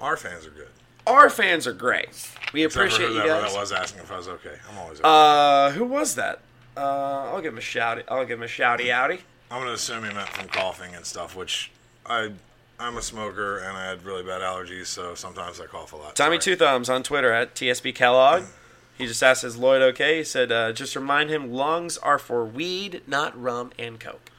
[0.00, 0.68] Our fans are good.
[1.06, 2.08] Our fans are great.
[2.52, 3.52] We appreciate you guys.
[3.52, 4.56] that was asking if I was okay.
[4.70, 5.08] I'm always okay.
[5.08, 6.40] Uh who was that?
[6.76, 8.02] Uh I'll give him a shout.
[8.08, 9.20] I'll give him a shouty outy.
[9.50, 11.70] I'm gonna assume he meant from coughing and stuff, which
[12.04, 12.32] I
[12.78, 16.16] I'm a smoker and I had really bad allergies, so sometimes I cough a lot.
[16.16, 16.56] Tommy Sorry.
[16.56, 18.44] Two Thumbs on Twitter at TSB Kellogg.
[18.98, 22.44] He just asked, "Is Lloyd okay?" He said, uh, "Just remind him, lungs are for
[22.44, 24.30] weed, not rum and coke."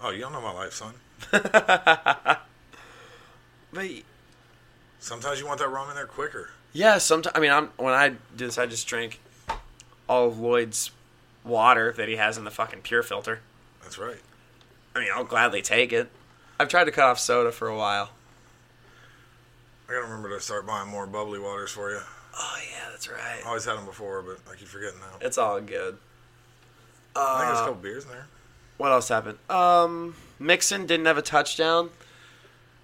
[0.00, 0.94] Oh, you don't know my life, son.
[3.72, 3.86] But
[4.98, 6.50] Sometimes you want that rum in there quicker.
[6.72, 9.20] yeah, sometimes I mean, I'm when I do this, I just drink
[10.08, 10.90] all of Lloyd's
[11.44, 13.40] water that he has in the fucking pure filter.
[13.82, 14.20] That's right.
[14.94, 16.10] I mean, I'll gladly take it.
[16.60, 18.10] I've tried to cut off soda for a while.
[19.88, 22.00] I gotta remember to start buying more bubbly waters for you.
[22.36, 23.18] Oh yeah, that's right.
[23.42, 25.26] I always had them before, but I keep forgetting now.
[25.26, 25.96] It's all good.
[27.16, 28.26] I think there's a Uh, couple beers in there.
[28.76, 29.38] what else happened?
[29.48, 31.88] Um, Mixon didn't have a touchdown.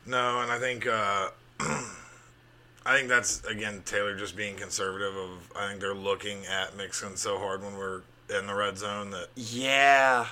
[0.06, 1.28] No, and I think uh,
[1.60, 5.14] I think that's again Taylor just being conservative.
[5.14, 9.10] Of I think they're looking at Mixon so hard when we're in the red zone
[9.10, 10.28] that Yeah.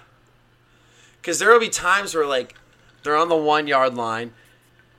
[1.20, 2.54] Because there will be times where, like,
[3.04, 4.32] they're on the one yard line.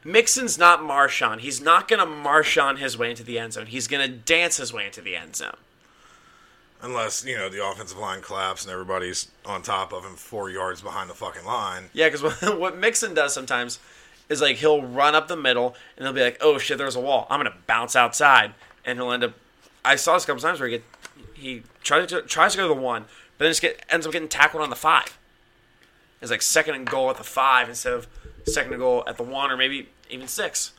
[0.03, 1.39] Mixon's not Marshawn.
[1.39, 3.65] He's not going to Marshawn his way into the end zone.
[3.65, 5.57] He's going to dance his way into the end zone.
[6.81, 10.81] unless you know the offensive line collapses and everybody's on top of him four yards
[10.81, 11.85] behind the fucking line.
[11.93, 13.79] Yeah, because what, what Mixon does sometimes
[14.29, 16.99] is, like, he'll run up the middle and he'll be like, oh, shit, there's a
[16.99, 17.27] wall.
[17.29, 18.53] I'm going to bounce outside.
[18.85, 19.33] And he'll end up.
[19.83, 20.83] I saw this a couple times where he, get,
[21.33, 23.03] he tries to, tries to go to the one,
[23.37, 25.17] but then just get, ends up getting tackled on the five.
[26.21, 28.07] It's like second and goal at the five instead of
[28.45, 30.73] second and goal at the one or maybe even six.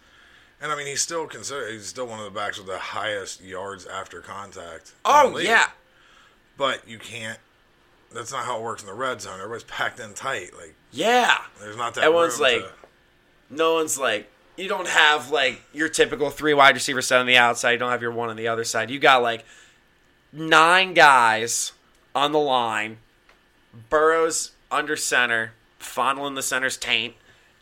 [0.60, 3.42] And I mean, he's still considered he's still one of the backs with the highest
[3.42, 4.94] yards after contact.
[5.04, 5.68] Oh yeah,
[6.56, 7.38] but you can't.
[8.14, 9.34] That's not how it works in the red zone.
[9.34, 10.54] Everybody's packed in tight.
[10.56, 11.38] Like yeah.
[11.60, 12.04] there's not that.
[12.04, 12.70] Everyone's like, to-
[13.50, 17.36] no one's like, you don't have like your typical three wide receiver set on the
[17.36, 17.72] outside.
[17.72, 18.90] You don't have your one on the other side.
[18.90, 19.44] You got like
[20.32, 21.72] nine guys
[22.14, 22.98] on the line.
[23.90, 27.14] Burrows under center, fondling the center's taint,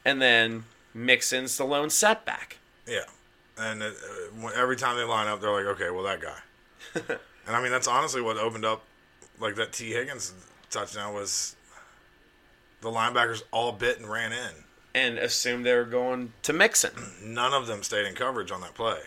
[0.05, 2.59] and then Mixon's the lone setback.
[2.87, 3.05] Yeah,
[3.59, 3.95] and it,
[4.43, 6.39] uh, every time they line up, they're like, okay, well that guy.
[7.47, 8.83] and I mean, that's honestly what opened up
[9.41, 10.33] like that Tee Higgins
[10.71, 11.57] touchdown was
[12.81, 14.65] the linebackers all bit and ran in.
[14.95, 16.93] and assumed they were going to Mixon.
[17.25, 18.99] None of them stayed in coverage on that play.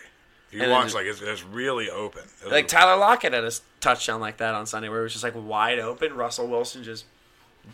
[0.48, 2.22] If you And watch, like it's, it's really open.
[2.44, 5.22] It Like Tyler Lockett had a touchdown like that on Sunday where it was just
[5.24, 6.14] like wide open.
[6.14, 7.04] Russell Wilson just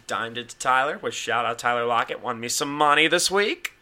[0.06, 3.72] dimed it to Tyler, which shout out Tyler Lockett, won me some money this week.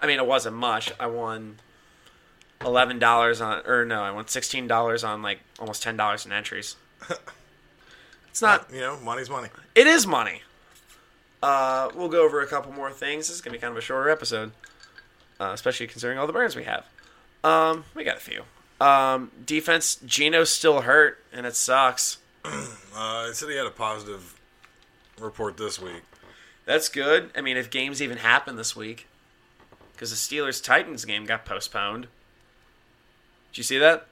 [0.00, 0.92] I mean, it wasn't much.
[0.98, 1.58] I won
[2.60, 6.32] eleven dollars on, or no, I won sixteen dollars on like almost ten dollars in
[6.32, 6.76] entries.
[8.32, 8.72] It's not.
[8.72, 9.50] you know, money's money.
[9.74, 10.40] It is money.
[11.42, 13.28] Uh, we'll go over a couple more things.
[13.28, 14.52] This is gonna be kind of a shorter episode,
[15.38, 16.86] uh, especially considering all the burns we have.
[17.44, 18.44] Um, we got a few.
[18.80, 22.18] Um, defense, Geno's still hurt, and it sucks.
[22.94, 24.38] Uh, it said he had a positive
[25.18, 26.02] report this week.
[26.66, 27.30] That's good.
[27.34, 29.08] I mean, if games even happen this week,
[29.92, 32.08] because the Steelers Titans game got postponed.
[33.50, 34.06] Did you see that?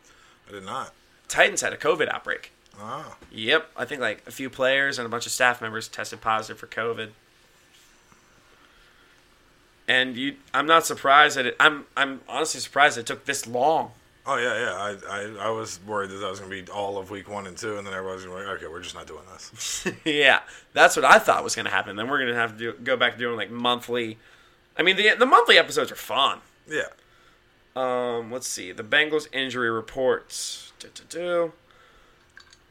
[0.48, 0.94] I did not.
[1.28, 2.52] Titans had a COVID outbreak.
[2.80, 6.20] Ah, Yep, I think like a few players and a bunch of staff members tested
[6.20, 7.10] positive for COVID.
[9.86, 11.56] And you, I'm not surprised that it.
[11.60, 13.90] I'm, I'm honestly surprised it took this long.
[14.30, 14.72] Oh yeah, yeah.
[15.10, 17.46] I, I, I was worried that that was going to be all of week one
[17.46, 19.86] and two, and then everybody's to be like, okay, we're just not doing this.
[20.04, 20.40] yeah,
[20.72, 21.96] that's what I thought was going to happen.
[21.96, 24.18] Then we're going to have to do, go back to doing like monthly.
[24.78, 26.38] I mean, the the monthly episodes are fun.
[26.68, 26.82] yeah.
[27.76, 30.72] Um, let's see the Bengals injury reports.
[30.78, 31.52] Du-du-du.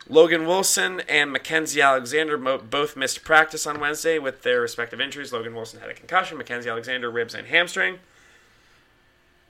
[0.10, 5.32] Logan Wilson and Mackenzie Alexander mo- both missed practice on Wednesday with their respective injuries.
[5.32, 6.38] Logan Wilson had a concussion.
[6.38, 8.00] Mackenzie Alexander ribs and hamstring.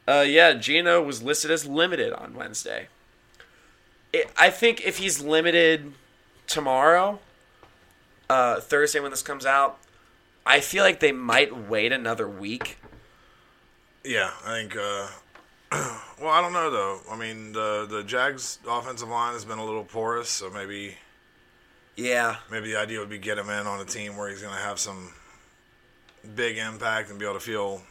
[0.09, 2.87] Uh, yeah, Geno was listed as limited on Wednesday.
[4.11, 5.93] It, I think if he's limited
[6.47, 7.19] tomorrow,
[8.27, 9.77] uh, Thursday when this comes out,
[10.47, 12.79] I feel like they might wait another week.
[14.03, 14.75] Yeah, I think.
[14.75, 15.07] Uh,
[16.19, 17.01] well, I don't know though.
[17.11, 20.95] I mean, the the Jags offensive line has been a little porous, so maybe
[21.95, 24.55] Yeah, maybe the idea would be get him in on a team where he's going
[24.55, 25.13] to have some
[26.33, 27.83] big impact and be able to feel.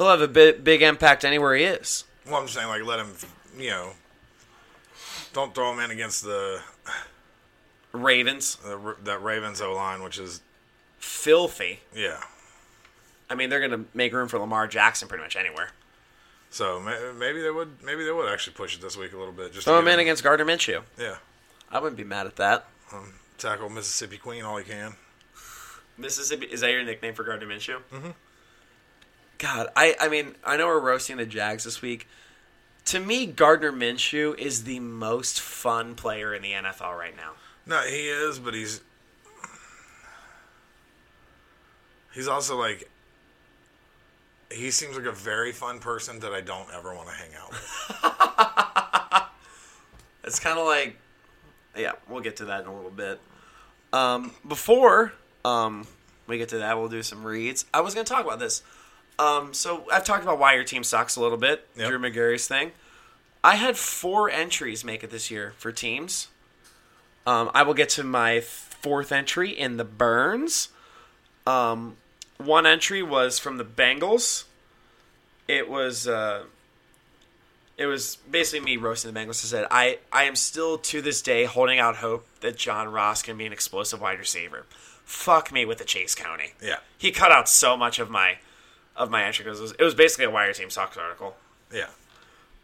[0.00, 2.04] He'll have a big, big impact anywhere he is.
[2.26, 3.12] Well, I'm just saying, like, let him,
[3.58, 3.92] you know,
[5.34, 6.60] don't throw him in against the,
[7.92, 10.40] Ravens, the that Ravens O line, which is
[10.98, 11.80] filthy.
[11.94, 12.20] yeah.
[13.28, 15.70] I mean, they're gonna make room for Lamar Jackson pretty much anywhere.
[16.50, 19.52] So maybe they would maybe they would actually push it this week a little bit.
[19.52, 20.82] Just to Throw him in against Gardner Minshew.
[20.98, 21.18] yeah,
[21.70, 22.66] I wouldn't be mad at that.
[22.92, 24.94] um, tackle Mississippi Queen all he can.
[25.96, 27.78] Mississippi is that your nickname for Gardner Minshew?
[27.92, 28.10] Mm-hmm.
[29.40, 32.06] God, I I mean I know we're roasting the Jags this week.
[32.86, 37.32] To me, Gardner Minshew is the most fun player in the NFL right now.
[37.66, 38.80] No, he is, but he's
[42.14, 42.88] he's also like
[44.52, 47.50] he seems like a very fun person that I don't ever want to hang out
[47.50, 47.96] with.
[50.30, 50.96] It's kind of like,
[51.76, 53.20] yeah, we'll get to that in a little bit.
[53.92, 55.12] Um, before
[55.44, 55.88] um,
[56.28, 57.64] we get to that, we'll do some reads.
[57.74, 58.62] I was going to talk about this.
[59.20, 61.88] Um, so I've talked about why your team sucks a little bit, Yep.
[61.88, 62.72] Drew Magary's thing.
[63.44, 66.28] I had four entries make it this year for teams.
[67.26, 70.70] Um, I will get to my fourth entry in the Burns.
[71.46, 71.96] Um,
[72.38, 74.44] one entry was from the Bengals.
[75.46, 76.44] It was uh,
[77.76, 79.44] it was basically me roasting the Bengals.
[79.44, 83.22] I said I I am still to this day holding out hope that John Ross
[83.22, 84.64] can be an explosive wide receiver.
[85.04, 86.52] Fuck me with the Chase County.
[86.62, 86.76] Yeah.
[86.96, 88.38] he cut out so much of my
[89.00, 91.36] of my entry because it was, it was basically a Why Your Team Sucks article.
[91.72, 91.86] Yeah,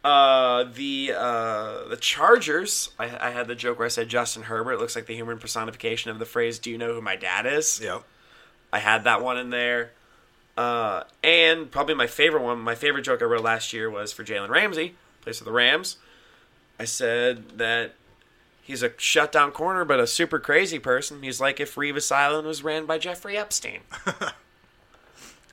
[0.04, 2.90] Uh, the uh, the Chargers.
[2.98, 6.10] I, I had the joke where I said Justin Herbert looks like the human personification
[6.10, 8.02] of the phrase "Do you know who my dad is?" yep.
[8.72, 9.92] I had that one in there.
[10.56, 14.24] Uh, and probably my favorite one, my favorite joke I wrote last year was for
[14.24, 15.98] Jalen Ramsey, plays for the Rams.
[16.80, 17.94] I said that
[18.62, 21.22] he's a shutdown corner, but a super crazy person.
[21.22, 23.80] He's like if Revis Island was ran by Jeffrey Epstein.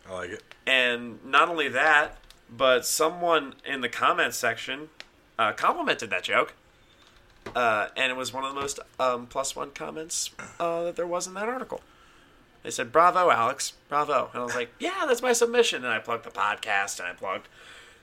[0.10, 0.44] I like it.
[0.66, 2.18] And not only that,
[2.50, 4.90] but someone in the comments section
[5.40, 6.54] uh, complimented that joke.
[7.56, 11.08] Uh, and it was one of the most um, plus one comments uh, that there
[11.08, 11.82] was in that article.
[12.64, 13.74] They said, Bravo, Alex.
[13.90, 14.30] Bravo.
[14.34, 15.84] And I was like, Yeah, that's my submission.
[15.84, 17.48] And I plugged the podcast and I plugged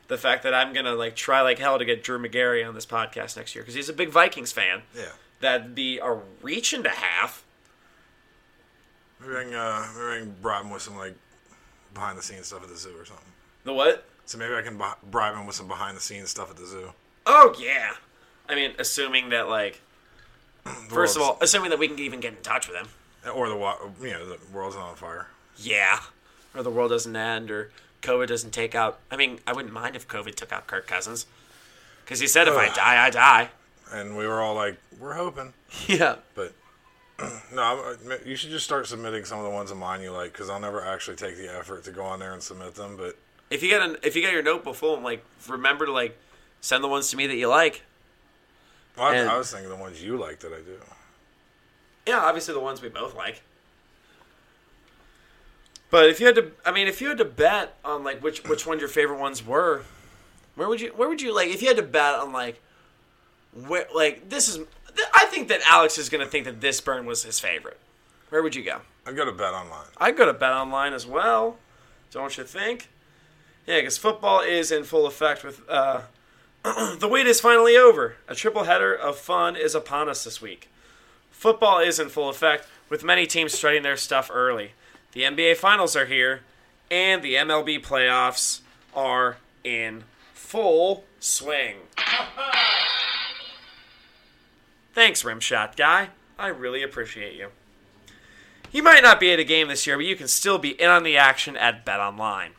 [0.08, 2.74] the fact that I'm going to like try like hell to get Drew Magary on
[2.74, 4.82] this podcast next year because he's a big Vikings fan.
[4.94, 5.12] Yeah.
[5.40, 7.44] That'd be a reach and a half.
[9.20, 11.14] Maybe I can, uh, maybe I can bribe him with some like
[11.94, 13.24] behind the scenes stuff at the zoo or something.
[13.64, 14.04] The what?
[14.26, 16.66] So maybe I can bu- bribe him with some behind the scenes stuff at the
[16.66, 16.92] zoo.
[17.26, 17.92] Oh, yeah.
[18.48, 19.80] I mean, assuming that like
[20.88, 22.88] First of all, assuming that we can even get in touch with him.
[23.34, 25.26] or the wa- you know the world's not on fire.
[25.56, 26.00] Yeah.
[26.54, 27.70] Or the world doesn't end, or
[28.02, 28.98] COVID doesn't take out.
[29.10, 31.26] I mean, I wouldn't mind if COVID took out Kirk Cousins.
[32.04, 33.50] Because he said, if I die, I die.
[33.92, 35.52] and we were all like, "We're hoping,"
[35.86, 36.16] Yeah.
[36.34, 36.52] but
[37.54, 40.10] no, I'm- uh, you should just start submitting some of the ones of mine you
[40.12, 42.96] like, because I'll never actually take the effort to go on there and submit them.
[42.96, 43.16] But
[43.50, 46.16] If you get an, if you get your notebook full, like remember to like
[46.60, 47.82] send the ones to me that you like.
[48.96, 50.78] well, I, And- I was thinking the ones you like that I do.
[52.06, 53.42] Yeah, obviously the ones we both like.
[55.90, 58.44] But if you had to, I mean, if you had to bet on like which
[58.48, 59.82] which ones your favorite ones were,
[60.54, 62.60] where would you where would you like if you had to bet on like
[63.66, 64.60] where like this is
[65.14, 67.78] I think that Alex is gonna think that this burn was his favorite.
[68.30, 68.80] Where would you go?
[69.04, 69.88] I've got to bet online.
[69.98, 71.56] I'd go to Bet Online as well.
[72.12, 72.88] Don't you think?
[73.66, 75.62] Yeah, because football is in full effect with.
[75.68, 76.02] Uh,
[76.62, 78.16] the wait is finally over.
[78.28, 80.68] A triple header of fun is upon us this week.
[81.30, 84.72] Football is in full effect with many teams starting their stuff early.
[85.12, 86.42] The NBA Finals are here,
[86.90, 88.60] and the MLB playoffs
[88.94, 91.76] are in full swing.
[94.92, 96.10] Thanks, Rimshot Guy.
[96.38, 97.48] I really appreciate you.
[98.72, 100.88] You might not be at a game this year, but you can still be in
[100.90, 102.50] on the action at BetOnline.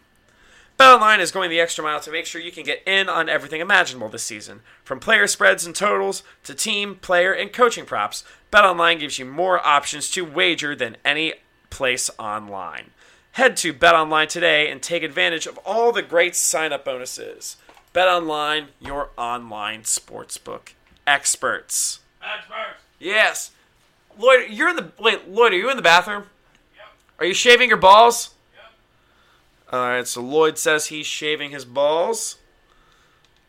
[0.78, 3.62] BetOnline is going the extra mile to make sure you can get in on everything
[3.62, 4.62] imaginable this season.
[4.84, 9.66] From player spreads and totals to team, player, and coaching props, BetOnline gives you more
[9.66, 11.36] options to wager than any
[11.70, 12.92] place online.
[13.34, 17.56] Head to BetOnline today and take advantage of all the great sign-up bonuses.
[17.94, 20.74] BetOnline, your online sportsbook
[21.08, 22.01] experts.
[22.24, 22.82] Experts.
[22.99, 23.51] Yes.
[24.17, 25.28] Lloyd, you're in the wait.
[25.30, 26.24] Lloyd, are you in the bathroom?
[26.76, 26.86] Yep.
[27.19, 28.32] Are you shaving your balls?
[28.53, 29.74] Yep.
[29.74, 30.07] All right.
[30.07, 32.38] So Lloyd says he's shaving his balls.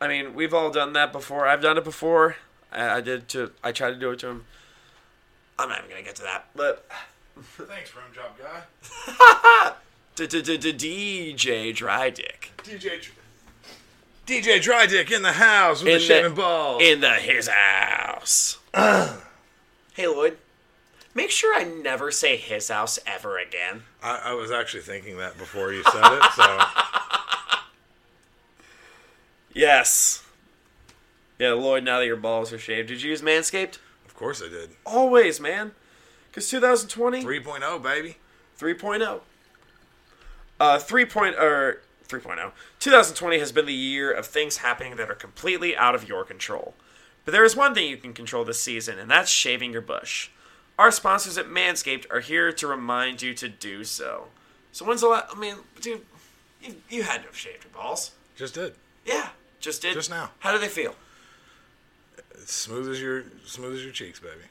[0.01, 1.47] I mean, we've all done that before.
[1.47, 2.37] I've done it before.
[2.73, 3.53] I, I did to.
[3.63, 4.45] I tried to do it to him.
[5.59, 6.47] I'm not even gonna get to that.
[6.57, 6.87] But
[7.41, 8.63] Thanks, rim job guy.
[8.83, 9.77] Ha ha
[10.15, 13.09] D DJ Dry Dick DJ.
[14.27, 16.83] DJ Dry Dick in the house with In the the- shaving balls.
[16.83, 18.59] in the his house.
[18.75, 20.39] hey Lloyd,
[21.15, 23.83] make sure I never say his house ever again.
[24.03, 26.59] I, I was actually thinking that before you said it, so
[29.55, 30.25] Yes.
[31.39, 33.79] Yeah, Lloyd, now that your balls are shaved, did you use Manscaped?
[34.07, 34.71] of course I did.
[34.87, 35.73] Always, man.
[36.31, 38.17] Because 2020, 3.0, baby.
[38.59, 39.21] 3.0.
[40.61, 41.05] Uh, 3.
[41.07, 42.53] Point, or 3.0.
[42.79, 46.75] 2020 has been the year of things happening that are completely out of your control.
[47.25, 50.31] But there is one thing you can control this season, and that's shaving your bush.
[50.79, 54.29] Our sponsors at Manscaped are here to remind you to do so.
[54.73, 55.27] So when's the last?
[55.35, 56.01] I mean, dude,
[56.63, 58.13] you, you had to have shaved your balls.
[58.37, 58.75] Just did.
[59.05, 59.29] Yeah,
[59.61, 59.95] just did.
[59.95, 60.31] Just now.
[60.41, 60.95] How do they feel?
[62.33, 64.47] It's smooth as your smooth as your cheeks, baby.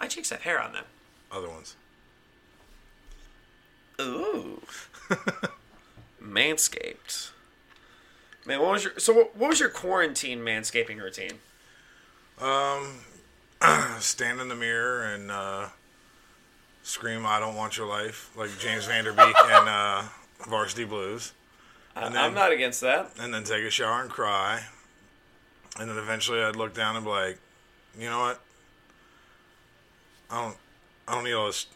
[0.00, 0.84] My cheeks have hair on them.
[1.32, 1.76] Other ones.
[4.00, 4.60] Ooh.
[6.22, 7.30] Manscaped.
[8.44, 11.38] Man, what was your so what, what was your quarantine manscaping routine?
[14.00, 15.68] Stand in the mirror and uh,
[16.82, 20.02] scream, "I don't want your life," like James Van Der Beek and uh,
[20.48, 21.32] Varsity Blues,
[21.94, 23.10] I, then- I'm not against that.
[23.18, 24.62] and then take a shower and cry,
[25.80, 27.38] and then eventually I'd look down and be like,
[27.98, 28.40] "You know what?
[30.30, 30.56] I don't,
[31.08, 31.66] I don't need all this,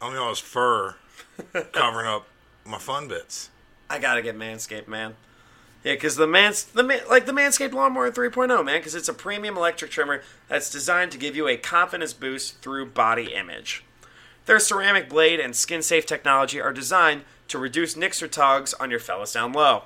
[0.00, 0.94] I don't need all this fur
[1.72, 2.26] covering up
[2.64, 3.50] my fun bits."
[3.90, 5.14] I gotta get Manscaped, man.
[5.86, 9.56] Yeah, because the mans the like the Manscaped Lawnmower 3.0, man, because it's a premium
[9.56, 13.84] electric trimmer that's designed to give you a confidence boost through body image.
[14.46, 18.90] Their ceramic blade and skin safe technology are designed to reduce nicks or tugs on
[18.90, 19.84] your fellas down low.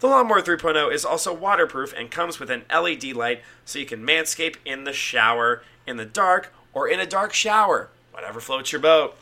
[0.00, 4.02] The Lawnmower 3.0 is also waterproof and comes with an LED light so you can
[4.02, 7.90] manscape in the shower, in the dark, or in a dark shower.
[8.12, 9.14] Whatever floats your boat.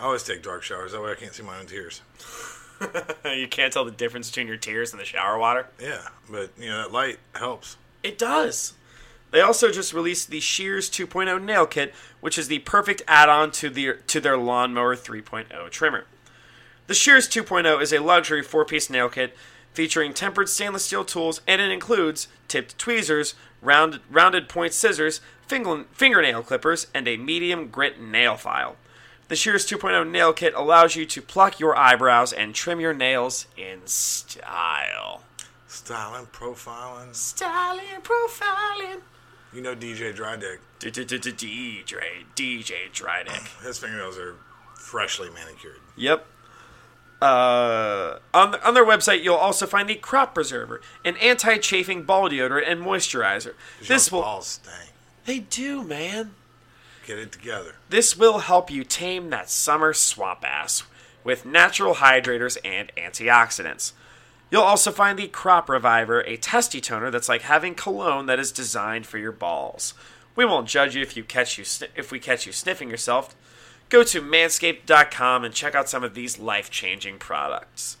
[0.00, 0.90] I always take dark showers.
[0.90, 2.02] That way I can't see my own tears.
[3.36, 5.66] you can't tell the difference between your tears and the shower water.
[5.80, 7.76] Yeah, but you know that light helps.
[8.02, 8.74] It does.
[9.30, 13.70] They also just released the Shears 2.0 nail kit, which is the perfect add-on to
[13.70, 16.04] the to their lawnmower 3.0 trimmer.
[16.86, 19.34] The Shears 2.0 is a luxury four-piece nail kit
[19.72, 25.84] featuring tempered stainless steel tools, and it includes tipped tweezers, round, rounded point scissors, finger,
[25.92, 28.76] fingernail clippers, and a medium grit nail file.
[29.28, 33.46] The Shears 2.0 nail kit allows you to pluck your eyebrows and trim your nails
[33.56, 35.22] in style.
[35.66, 37.14] Styling, profiling.
[37.14, 39.00] Styling, profiling.
[39.52, 40.60] You know DJ Dry Dick.
[40.80, 41.04] DJ
[42.34, 43.62] DJ Drydick.
[43.64, 44.36] His fingernails are
[44.74, 45.78] freshly manicured.
[45.96, 46.26] Yep.
[47.20, 52.68] Uh, on on their website, you'll also find the Crop Preserver, an anti-chafing ball deodorant
[52.70, 53.54] and moisturizer.
[53.86, 54.92] This will balls stink.
[55.24, 56.34] they do, man.
[57.06, 57.74] Get it together.
[57.88, 60.84] This will help you tame that summer swamp ass
[61.24, 63.92] with natural hydrators and antioxidants.
[64.50, 68.52] You'll also find the Crop Reviver, a testy toner that's like having cologne that is
[68.52, 69.94] designed for your balls.
[70.36, 73.34] We won't judge you if you catch you sni- if we catch you sniffing yourself.
[73.88, 77.96] Go to manscaped.com and check out some of these life-changing products.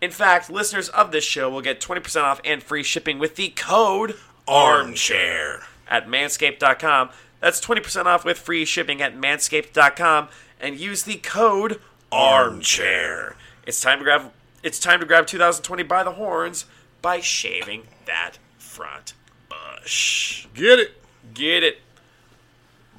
[0.00, 3.48] In fact, listeners of this show will get 20% off and free shipping with the
[3.50, 4.14] code
[4.46, 5.62] Armchair.
[5.88, 7.10] at manscaped.com.
[7.44, 10.28] That's 20% off with free shipping at manscaped.com
[10.58, 11.78] and use the code
[12.10, 13.36] Armchair.
[13.66, 14.32] It's time to grab
[14.62, 16.64] it's time to grab 2020 by the horns
[17.02, 19.12] by shaving that front
[19.50, 20.46] bush.
[20.54, 20.92] Get it.
[21.34, 21.82] Get it.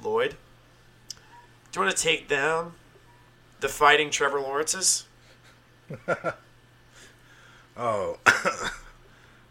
[0.04, 0.36] Lloyd,
[1.72, 2.74] do you want to take down
[3.62, 5.06] the fighting Trevor Lawrences?
[7.78, 8.20] Oh,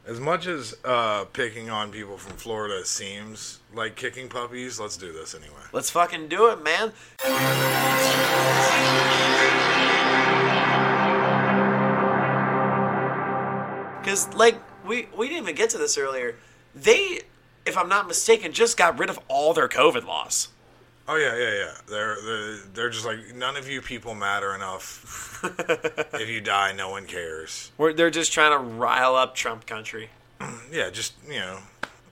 [0.06, 5.12] as much as uh, picking on people from Florida seems like kicking puppies, let's do
[5.12, 5.62] this anyway.
[5.72, 6.92] Let's fucking do it, man.
[14.00, 16.36] Because, like, we, we didn't even get to this earlier.
[16.74, 17.22] They,
[17.64, 20.48] if I'm not mistaken, just got rid of all their COVID laws.
[21.06, 21.72] Oh yeah, yeah, yeah.
[21.86, 25.40] They're they're, they're just like none of you people matter enough.
[26.14, 27.70] if you die, no one cares.
[27.76, 30.10] Where they're just trying to rile up Trump country.
[30.70, 31.58] Yeah, just you know,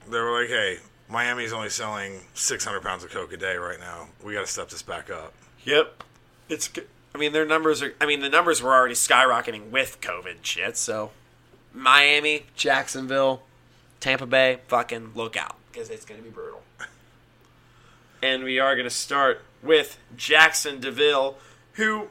[0.09, 0.77] they were like, hey,
[1.09, 4.07] Miami's only selling 600 pounds of coke a day right now.
[4.23, 5.33] We got to step this back up.
[5.65, 6.03] Yep.
[6.49, 6.69] It's.
[7.13, 7.93] I mean, their numbers are.
[8.01, 10.77] I mean, the numbers were already skyrocketing with COVID shit.
[10.77, 11.11] So,
[11.73, 13.43] Miami, Jacksonville,
[13.99, 16.62] Tampa Bay, fucking look out because it's going to be brutal.
[18.23, 21.35] And we are going to start with Jaxson de Ville,
[21.73, 22.07] who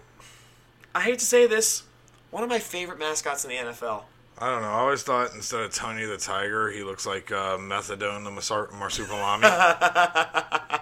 [0.94, 1.84] I hate to say this,
[2.30, 4.02] one of my favorite mascots in the NFL.
[4.36, 4.68] I don't know.
[4.68, 8.68] I always thought instead of Tony the Tiger, he looks like uh, Methadone the Masar-
[8.72, 10.80] Marsupilami.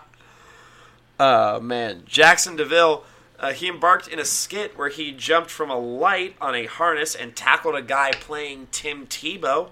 [1.20, 3.04] Oh man, Jaxson de Ville.
[3.38, 7.14] Uh, he embarked in a skit where he jumped from a light on a harness
[7.14, 9.68] and tackled a guy playing Tim Tebow.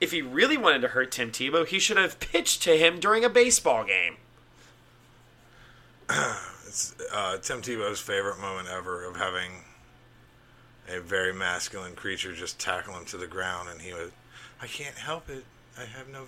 [0.00, 3.24] If he really wanted to hurt Tim Tebow, he should have pitched to him during
[3.24, 4.18] a baseball game.
[6.66, 9.50] it's uh, Tim Tebow's favorite moment ever of having
[10.88, 14.10] a very masculine creature just tackle him to the ground, and he was,
[14.62, 15.44] I can't help it.
[15.78, 16.22] I have no.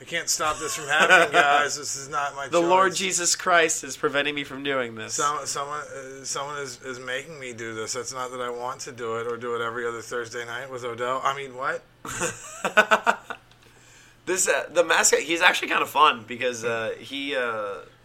[0.00, 1.76] I can't stop this from happening, guys.
[1.76, 2.68] This is not my The choice.
[2.68, 5.12] Lord Jesus Christ is preventing me from doing this.
[5.12, 7.92] Some, someone, uh, someone is, is making me do this.
[7.92, 10.70] That's not that I want to do it or do it every other Thursday night
[10.70, 11.20] with Odell.
[11.22, 11.82] I mean, what?
[14.30, 15.18] This uh, the mascot.
[15.18, 17.34] He's actually kind of fun because uh, he.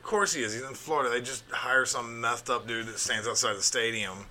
[0.05, 0.53] Of course he is.
[0.53, 1.09] He's in Florida.
[1.09, 4.25] They just hire some messed up dude that stands outside the stadium,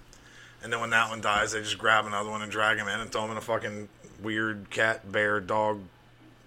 [0.62, 3.00] and then when that one dies, they just grab another one and drag him in
[3.00, 3.88] and throw him in a fucking
[4.22, 5.80] weird cat, bear, dog,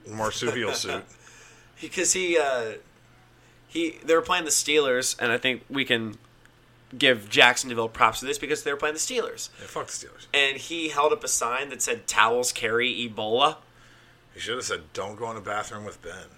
[0.09, 1.03] marsupial suit.
[1.81, 2.75] because he uh,
[3.67, 6.15] he they were playing the Steelers, and I think we can
[6.97, 9.49] give Jacksonville props to this because they were playing the Steelers.
[9.59, 10.27] Yeah, fuck the Steelers.
[10.33, 13.57] And he held up a sign that said "Towels carry Ebola."
[14.33, 16.29] He should have said, "Don't go in the bathroom with Ben."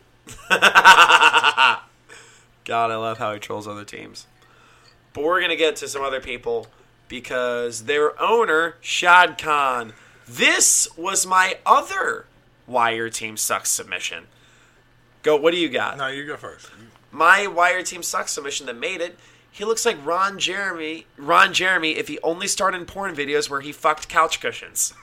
[2.70, 4.28] God, I love how he trolls other teams.
[5.14, 6.68] But we're gonna get to some other people
[7.08, 9.94] because their owner Shad Khan.
[10.28, 12.28] This was my other
[12.68, 14.28] why your team sucks submission.
[15.24, 15.36] Go.
[15.36, 15.98] What do you got?
[15.98, 16.70] No, you go first.
[17.10, 19.18] my why your team sucks submission that made it.
[19.52, 21.08] He looks like Ron Jeremy.
[21.18, 24.94] Ron Jeremy if he only starred in porn videos where he fucked couch cushions.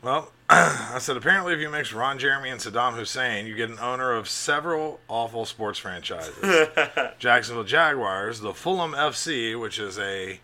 [0.00, 3.78] Well, I said apparently if you mix Ron Jeremy and Saddam Hussein, you get an
[3.78, 6.36] owner of several awful sports franchises.
[7.18, 10.40] Jacksonville Jaguars, the Fulham FC, which is a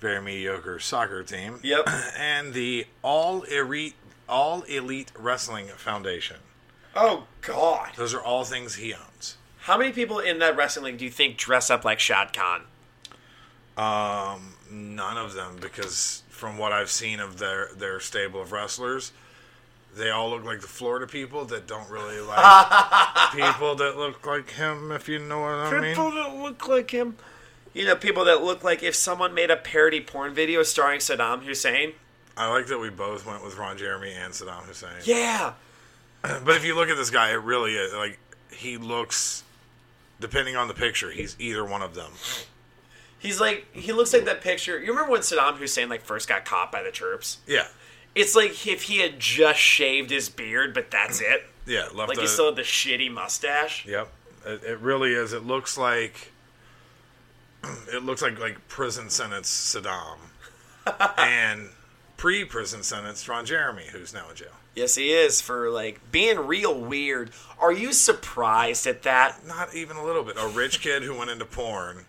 [0.00, 1.60] very mediocre soccer team.
[1.62, 1.88] Yep.
[2.18, 3.94] And the All Elite
[4.28, 6.36] All Elite Wrestling Foundation.
[6.94, 7.90] Oh God!
[7.96, 9.36] Those are all things he owns.
[9.58, 12.62] How many people in that wrestling league do you think dress up like Shad Khan?
[13.76, 19.12] Um, none of them, because from what I've seen of their their stable of wrestlers,
[19.96, 24.50] they all look like the Florida people that don't really like people that look like
[24.50, 24.92] him.
[24.92, 25.90] If you know what I mean.
[25.94, 27.16] People that look like him.
[27.72, 31.42] You know, people that look like if someone made a parody porn video starring Saddam
[31.42, 31.92] Hussein.
[32.36, 35.02] I like that we both went with Ron Jeremy and Saddam Hussein.
[35.04, 35.54] Yeah.
[36.22, 38.18] But if you look at this guy, it really is like
[38.50, 39.42] he looks.
[40.18, 42.10] Depending on the picture, he's either one of them.
[43.18, 44.78] He's like he looks like that picture.
[44.78, 47.38] You remember when Saddam Hussein like first got caught by the troops?
[47.46, 47.66] Yeah,
[48.14, 51.44] It's like if he had just shaved his beard, but that's it.
[51.66, 51.88] yeah.
[51.94, 53.86] Left Like a- he still had the shitty mustache.
[53.86, 54.08] Yep,
[54.46, 55.32] it, it really is.
[55.32, 56.32] It looks like
[57.92, 60.18] it looks like like prison sentence Saddam,
[61.18, 61.70] and
[62.16, 64.48] pre-prison sentence Ron Jeremy, who's now in jail.
[64.74, 67.30] Yes, he is for like being real weird.
[67.58, 69.46] Are you surprised at that?
[69.46, 70.36] Not even a little bit.
[70.38, 72.04] A rich kid who went into porn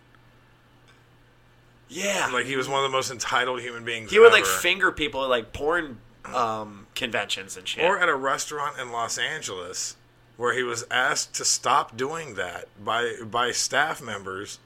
[1.88, 2.30] Yeah.
[2.32, 4.10] Like he was one of the most entitled human beings.
[4.10, 7.84] he would like finger people at like porn um, conventions and shit.
[7.84, 9.96] or at a restaurant in Los Angeles
[10.36, 14.58] where he was asked to stop doing that by by staff members.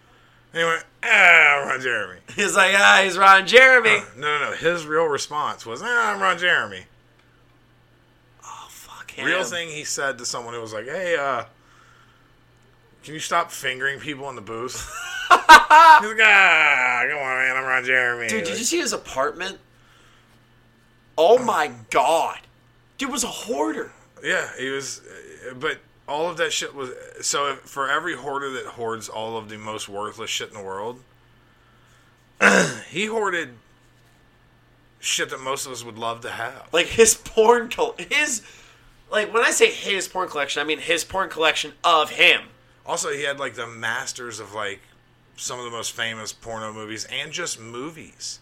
[0.53, 2.20] And he went, ah, I'm Ron Jeremy.
[2.37, 4.03] He's like, ah, he's Ron Jeremy.
[4.18, 4.53] No, no, no.
[4.57, 6.83] His real response was, ah, I'm Ron Jeremy.
[8.45, 9.25] Oh, fuck him.
[9.25, 11.45] Real thing he said to someone who was like, hey, uh,
[13.03, 14.93] can you stop fingering people in the booth?
[16.01, 18.28] He's like, ah, come on, man, I'm Ron Jeremy.
[18.28, 19.59] Dude, did you see his apartment?
[21.16, 22.41] Oh my god.
[22.99, 23.93] Dude was a hoarder.
[24.22, 25.78] Yeah, he was, uh, but
[26.09, 27.53] all of that shit was so.
[27.53, 31.01] If, for every hoarder that hoards all of the most worthless shit in the world,
[32.91, 33.51] he hoarded
[35.01, 36.68] shit that most of us would love to have.
[36.72, 38.43] Like his porn col- his
[39.11, 42.43] like when I say his porn collection, I mean his porn collection of him.
[42.87, 44.80] Also, he had like the masters of like
[45.37, 48.41] some of the most famous porno movies and just movies.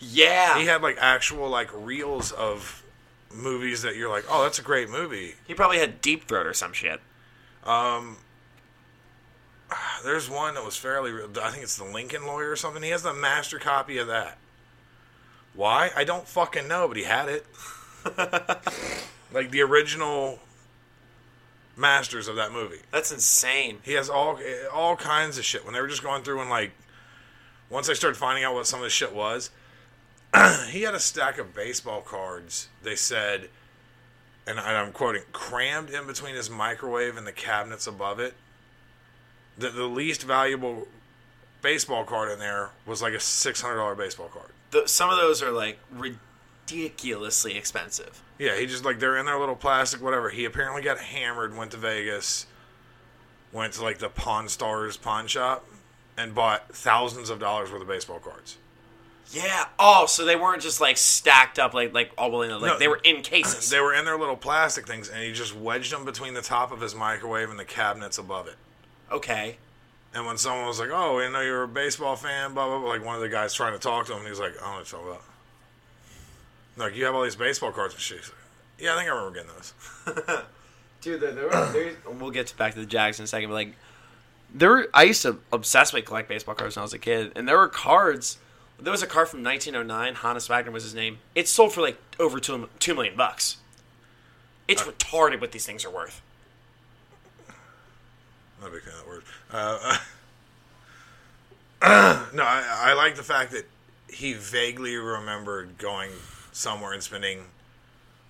[0.00, 0.58] Yeah.
[0.58, 2.82] He had like actual like reels of
[3.32, 5.34] movies that you're like, oh, that's a great movie.
[5.46, 7.00] He probably had deep throat or some shit.
[7.64, 8.18] Um,
[10.04, 11.12] there's one that was fairly.
[11.12, 11.30] real.
[11.42, 12.82] I think it's the Lincoln Lawyer or something.
[12.82, 14.38] He has the master copy of that.
[15.54, 15.90] Why?
[15.96, 17.46] I don't fucking know, but he had it.
[19.32, 20.40] like the original
[21.76, 22.80] masters of that movie.
[22.90, 23.78] That's insane.
[23.82, 24.38] He has all
[24.72, 25.64] all kinds of shit.
[25.64, 26.72] When they were just going through and like,
[27.70, 29.50] once I started finding out what some of the shit was,
[30.68, 32.68] he had a stack of baseball cards.
[32.82, 33.48] They said,
[34.46, 38.34] and I'm quoting, crammed in between his microwave and the cabinets above it.
[39.56, 40.88] The, the least valuable
[41.62, 44.50] baseball card in there was like a six hundred dollar baseball card.
[44.70, 45.78] The, some of those are like
[46.66, 48.22] ridiculously expensive.
[48.38, 50.30] Yeah, he just like they're in their little plastic whatever.
[50.30, 52.46] He apparently got hammered, went to Vegas,
[53.52, 55.64] went to like the Pawn Stars pawn shop,
[56.16, 58.56] and bought thousands of dollars worth of baseball cards.
[59.30, 59.66] Yeah.
[59.78, 62.78] Oh, so they weren't just like stacked up like like all in the like No.
[62.78, 63.70] they were in cases.
[63.74, 66.72] They were in their little plastic things, and he just wedged them between the top
[66.72, 68.56] of his microwave and the cabinets above it.
[69.10, 69.56] okay.
[70.16, 72.88] And when someone was like, "Oh, I know you're a baseball fan," blah blah blah,
[72.88, 74.62] like one of the guys trying to talk to him, he was like, oh, "I
[74.62, 75.22] don't know what you're talking about."
[76.76, 78.18] Like you have all these baseball cards and shit.
[78.18, 78.32] Like,
[78.78, 80.42] yeah, I think I remember getting those.
[81.00, 83.50] Dude, there, there were, there, we'll get to back to the Jags in a second,
[83.50, 83.74] but like,
[84.52, 87.46] there were, I used to obsessively collect baseball cards when I was a kid, and
[87.46, 88.38] there were cards.
[88.80, 90.14] There was a card from 1909.
[90.16, 91.18] Honus Wagner was his name.
[91.34, 93.58] It sold for like over two, two million bucks.
[94.66, 96.20] It's retarded what these things are worth.
[98.60, 99.22] Not a big fan of that word.
[99.50, 99.98] Uh,
[102.34, 103.66] no, I, I like the fact that
[104.08, 106.10] he vaguely remembered going
[106.54, 107.46] somewhere and spending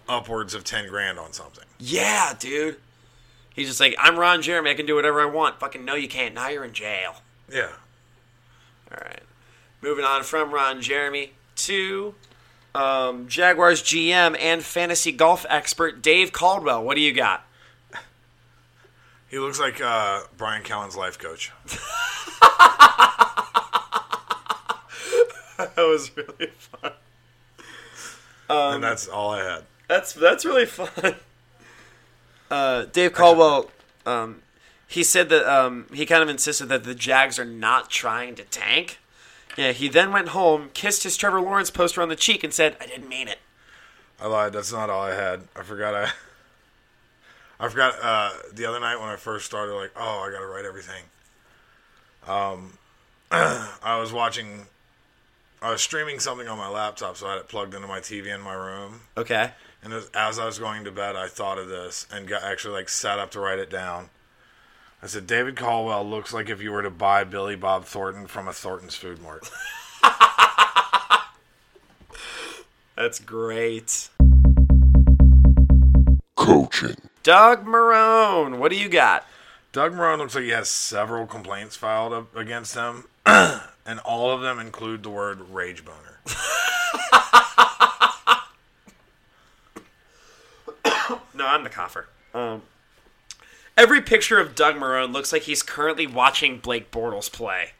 [0.09, 1.64] upwards of ten grand on something.
[1.79, 2.77] Yeah, dude.
[3.55, 4.70] He's just like, I'm Ron Jeremy.
[4.70, 5.61] I can do whatever I want.
[5.61, 6.35] Fucking no, you can't.
[6.35, 7.16] Now you're in jail.
[7.53, 7.70] Yeah.
[8.91, 9.20] All right.
[9.81, 12.14] Moving on from Ron Jeremy to
[12.75, 16.83] um, Jaguars GM and fantasy golf expert Dave Caldwell.
[16.83, 17.47] What do you got?
[19.29, 21.53] He looks like uh, Brian Callen's life coach.
[25.59, 26.93] that was really fun.
[28.49, 29.64] Um, and that's all I had.
[29.88, 31.16] That's that's really fun.
[32.51, 33.70] Uh, Dave Caldwell,
[34.07, 34.42] um,
[34.86, 38.45] he said that um, he kind of insisted that the Jags are not trying to
[38.45, 38.99] tank.
[39.57, 42.76] Yeah, he then went home, kissed his Trevor Lawrence poster on the cheek, and said,
[42.80, 43.38] "I didn't mean it."
[44.20, 44.53] I lied.
[44.53, 45.49] That's not all I had.
[45.57, 45.95] I forgot.
[45.95, 46.11] I.
[47.61, 49.74] I forgot uh, the other night when I first started.
[49.74, 51.05] Like, oh, I gotta write everything.
[52.26, 52.78] Um,
[53.30, 54.66] I was watching.
[55.65, 58.27] I was streaming something on my laptop, so I had it plugged into my TV
[58.27, 59.01] in my room.
[59.17, 59.53] Okay.
[59.83, 62.75] And as, as I was going to bed, I thought of this and got actually
[62.75, 64.11] like sat up to write it down.
[65.03, 68.47] I said, David Caldwell looks like if you were to buy Billy Bob Thornton from
[68.47, 69.51] a Thornton's Food Mart.
[72.95, 74.11] That's great.
[76.37, 76.97] Coaching.
[77.23, 79.27] Doug Marrone, what do you got?
[79.73, 83.05] Doug Marrone looks like he has several complaints filed up against him,
[83.87, 86.20] and all of them include the word rage boner.
[91.35, 92.07] No, I'm the coffer.
[92.32, 92.62] Um,
[93.76, 97.70] every picture of Doug Marrone looks like he's currently watching Blake Bortles play.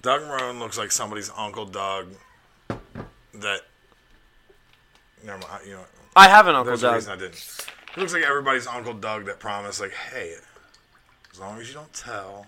[0.00, 2.08] Doug Marrone looks like somebody's Uncle Doug
[3.34, 3.60] that.
[5.22, 5.66] Never mind.
[5.66, 5.84] You know,
[6.16, 7.06] I have an Uncle Doug.
[7.08, 7.66] I didn't.
[7.94, 10.34] He looks like everybody's Uncle Doug that promised, like, hey,
[11.34, 12.46] as long as you don't tell,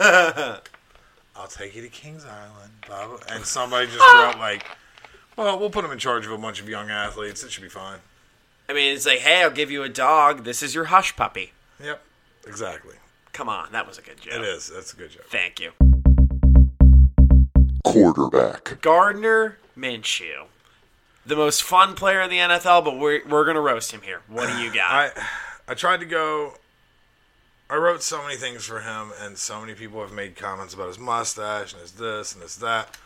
[0.00, 2.72] I'll take you to Kings Island.
[2.84, 3.18] Blah, blah.
[3.30, 4.66] And somebody just wrote, like,
[5.36, 7.44] well, we'll put him in charge of a bunch of young athletes.
[7.44, 7.98] It should be fine.
[8.68, 10.42] I mean, it's like, hey, I'll give you a dog.
[10.42, 11.52] This is your hush puppy.
[11.80, 12.02] Yep,
[12.48, 12.96] exactly.
[13.32, 14.34] Come on, that was a good joke.
[14.34, 14.72] It is.
[14.74, 15.26] That's a good joke.
[15.28, 15.70] Thank you.
[17.84, 18.80] Quarterback.
[18.80, 20.46] Gardner Minshew.
[21.24, 24.22] The most fun player in the NFL, but we're, we're going to roast him here.
[24.26, 25.16] What do you got?
[25.16, 25.22] I
[25.68, 26.54] I tried to go.
[27.68, 30.86] I wrote so many things for him, and so many people have made comments about
[30.86, 32.96] his mustache and his this and his that.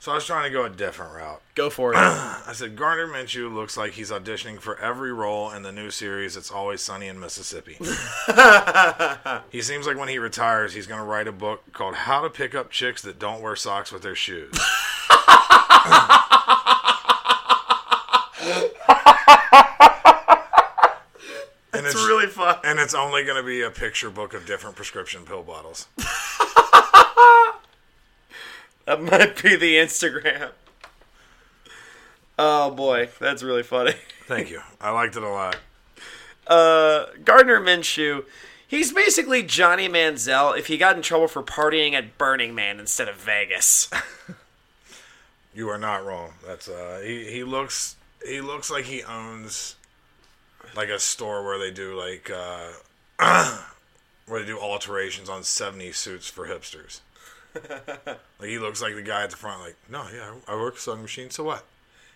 [0.00, 1.42] So I was trying to go a different route.
[1.54, 1.96] Go for it.
[1.98, 6.36] I said Gardner Minshew looks like he's auditioning for every role in the new series
[6.36, 7.74] It's Always Sunny in Mississippi.
[9.50, 12.30] he seems like when he retires, he's going to write a book called How to
[12.30, 14.54] Pick Up Chicks That Don't Wear Socks with Their Shoes.
[21.72, 22.57] and It's really fun.
[22.68, 25.88] And it's only going to be a picture book of different prescription pill bottles.
[28.88, 30.52] That might be the Instagram.
[32.38, 33.92] Oh boy, that's really funny.
[34.26, 34.62] Thank you.
[34.80, 35.58] I liked it a lot.
[36.46, 38.24] Uh, Gardner Minshew,
[38.66, 43.08] he's basically Johnny Manziel if he got in trouble for partying at Burning Man instead
[43.08, 43.90] of Vegas.
[45.54, 46.34] You are not wrong.
[46.46, 49.74] That's uh he, he looks he looks like he owns
[50.76, 52.70] like a store where they do like uh
[54.26, 57.00] where they do alterations on 70 suits for hipsters.
[58.38, 61.02] like he looks like the guy at the front like, "No, yeah, I work sewing
[61.02, 61.64] machine, so what?"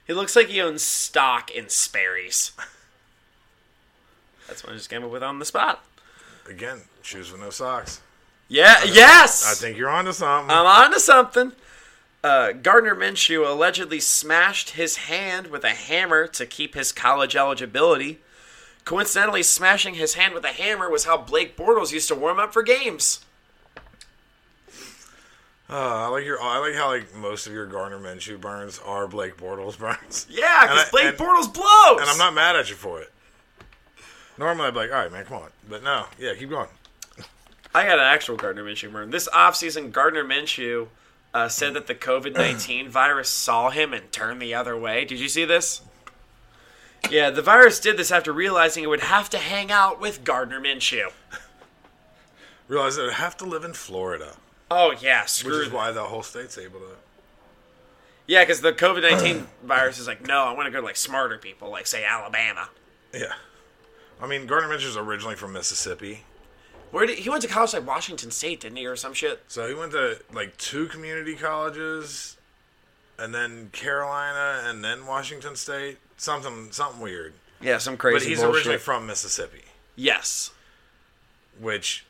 [0.07, 2.53] He looks like he owns stock in Sperry's.
[4.47, 5.85] That's what I just came up with on the spot.
[6.49, 8.01] Again, shoes with no socks.
[8.49, 9.47] Yeah, yes!
[9.51, 10.55] I think you're onto something.
[10.55, 11.53] I'm on to something.
[12.23, 18.21] Uh, Gardner Minshew allegedly smashed his hand with a hammer to keep his college eligibility.
[18.85, 22.53] Coincidentally, smashing his hand with a hammer was how Blake Bortles used to warm up
[22.53, 23.25] for games.
[25.71, 29.07] Uh, I like your I like how like most of your Gardner Minshew burns are
[29.07, 30.27] Blake Bortles burns.
[30.29, 32.01] Yeah, because Blake and- Bortles blows.
[32.01, 33.11] And I'm not mad at you for it.
[34.39, 35.51] Normally I'd be like, all right, man, come on.
[35.69, 36.69] But no, yeah, keep going.
[37.75, 39.11] I got an actual Gardner Minshew burn.
[39.11, 40.89] This offseason, Gardner Minshew
[41.33, 45.07] uh, said that the COVID 19 virus saw him and turned the other way.
[45.07, 45.81] Did you see this?
[47.11, 50.61] Yeah, the virus did this after realizing it would have to hang out with Gardner
[50.61, 51.13] Minshew.
[52.69, 54.37] Realize that I have to live in Florida,
[54.71, 56.87] Oh, yeah, which screw is why the whole state's able to.
[58.27, 60.97] Yeah, because the COVID 19 virus is like, no, I want to go to like
[60.97, 62.71] smarter people, like, say, Alabama.
[63.13, 63.35] Yeah.
[64.21, 66.23] I mean, Gardner Minshew's originally from Mississippi.
[66.91, 69.43] Where did he went to college like Washington State, didn't he, or some shit?
[69.49, 72.39] So he went to like two community colleges,
[73.19, 75.99] and then Carolina, and then Washington State.
[76.23, 77.33] Something, something weird.
[77.61, 78.15] Yeah, some crazy.
[78.19, 78.55] but he's bullshit.
[78.55, 79.63] originally from Mississippi,
[79.97, 80.53] Yes.
[81.59, 82.05] which,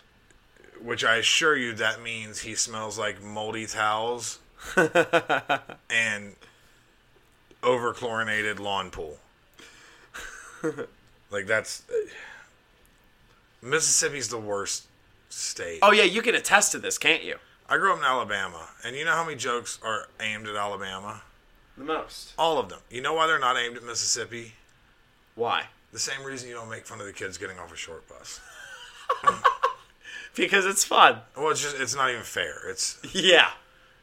[0.82, 4.38] which I assure you that means he smells like moldy towels
[5.88, 6.36] and
[7.62, 9.16] overchlorinated lawn pool.
[11.30, 11.82] like that's
[13.62, 14.84] Mississippi's the worst
[15.30, 15.78] state.
[15.80, 17.36] Oh yeah, you can attest to this, can't you?
[17.66, 21.22] I grew up in Alabama, and you know how many jokes are aimed at Alabama?
[21.76, 22.32] The most.
[22.38, 22.80] All of them.
[22.90, 24.52] You know why they're not aimed at Mississippi?
[25.34, 25.64] Why?
[25.92, 28.40] The same reason you don't make fun of the kids getting off a short bus.
[30.34, 31.18] Because it's fun.
[31.36, 32.68] Well, it's just it's not even fair.
[32.70, 33.50] It's Yeah.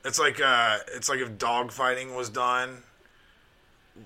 [0.05, 2.83] it's like uh it's like if dog fighting was done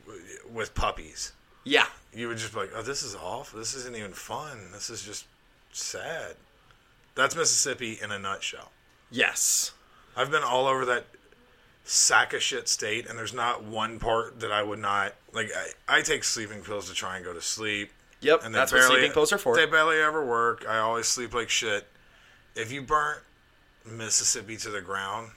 [0.06, 1.34] w- with puppies.
[1.66, 1.88] Yeah.
[2.14, 3.60] You would just be like, "Oh, this is awful.
[3.60, 4.72] This isn't even fun.
[4.72, 5.26] This is just
[5.74, 6.36] sad."
[7.16, 8.72] That's Mississippi in a nutshell.
[9.12, 9.72] Yes.
[10.16, 11.06] I've been all over that
[11.84, 15.50] sack of shit state, and there's not one part that I would not like.
[15.88, 17.92] I, I take sleeping pills to try and go to sleep.
[18.22, 18.42] Yep.
[18.44, 19.56] And that's what sleeping pills are for.
[19.56, 20.66] They barely ever work.
[20.68, 21.88] I always sleep like shit.
[22.56, 23.20] If you burnt
[23.86, 25.32] Mississippi to the ground,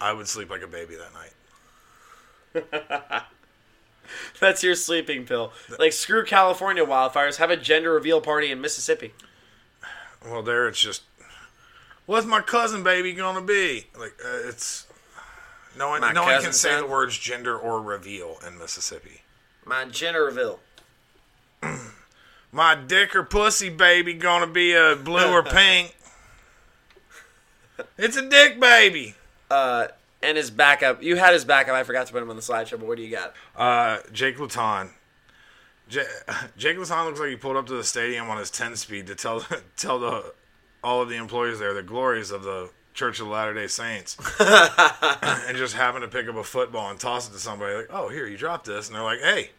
[0.00, 3.22] I would sleep like a baby that night.
[4.40, 5.52] That's your sleeping pill.
[5.78, 7.36] Like screw California wildfires.
[7.36, 9.14] Have a gender reveal party in Mississippi.
[10.24, 11.02] Well, there it's just,
[12.06, 13.86] what's my cousin baby gonna be?
[13.98, 14.86] Like uh, it's
[15.76, 16.00] no one.
[16.00, 19.22] My no one can cousin say the words gender or reveal in Mississippi.
[19.64, 20.60] My gender reveal.
[22.52, 25.96] My dick or pussy baby gonna be a blue or pink?
[27.96, 29.14] It's a dick baby.
[29.50, 29.88] Uh,
[30.22, 31.02] and his backup.
[31.02, 31.74] You had his backup.
[31.74, 32.72] I forgot to put him on the slideshow.
[32.72, 33.34] But what do you got?
[33.56, 34.90] Uh, Jake Luton.
[35.88, 36.06] J-
[36.56, 39.14] Jake Luton looks like he pulled up to the stadium on his 10 speed to
[39.14, 39.44] tell
[39.76, 40.32] tell the
[40.84, 44.16] all of the employees there the glories of the Church of the Latter Day Saints,
[44.40, 48.08] and just happened to pick up a football and toss it to somebody like, "Oh,
[48.08, 49.50] here you dropped this," and they're like, "Hey,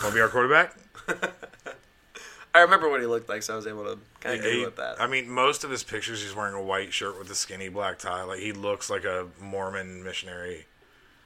[0.00, 0.74] want to be our quarterback?"
[2.54, 4.76] I remember what he looked like, so I was able to kind of Google it
[4.76, 5.00] that.
[5.00, 7.98] I mean, most of his pictures, he's wearing a white shirt with a skinny black
[7.98, 8.22] tie.
[8.22, 10.66] Like he looks like a Mormon missionary.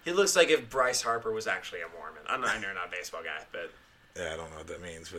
[0.06, 2.22] He looks like if Bryce Harper was actually a Mormon.
[2.26, 3.70] I'm not, I know you're not a baseball guy, but
[4.16, 5.12] Yeah, I don't know what that means,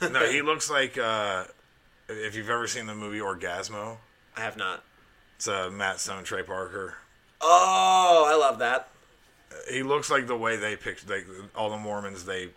[0.00, 1.44] but no, he looks like uh,
[2.10, 3.96] if you've ever seen the movie Orgazmo,
[4.36, 4.82] I have not.
[5.36, 6.94] it's uh, Matt Stone, Trey Parker.
[7.40, 8.88] Oh, I love that.
[9.70, 12.48] He looks like the way they picked like all the Mormons they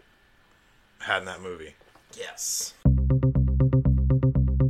[0.99, 1.75] had in that movie.
[2.17, 2.73] Yes.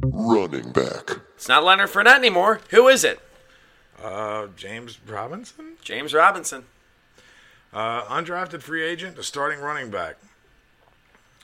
[0.09, 1.11] Running back.
[1.35, 2.61] It's not Leonard Fournette anymore.
[2.71, 3.19] Who is it?
[4.03, 6.65] Uh, James Robinson, James Robinson.
[7.73, 10.17] uh, undrafted free agent, a starting running back,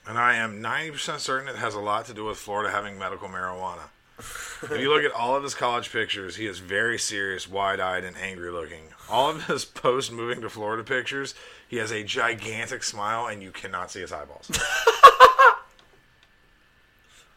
[0.08, 3.00] and I am ninety percent certain it has a lot to do with Florida having
[3.00, 3.90] medical marijuana.
[4.20, 8.16] If you look at all of his college pictures, he is very serious, wide-eyed, and
[8.18, 8.90] angry-looking.
[9.10, 11.34] All of his post-moving to Florida pictures,
[11.68, 14.52] he has a gigantic smile, and you cannot see his eyeballs.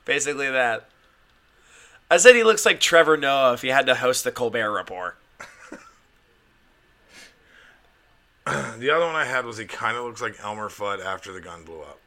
[0.05, 0.89] Basically that.
[2.11, 5.17] I said he looks like Trevor Noah if he had to host the Colbert Report.
[8.79, 11.41] the other one I had was he kind of looks like Elmer Fudd after the
[11.41, 11.99] gun blew up.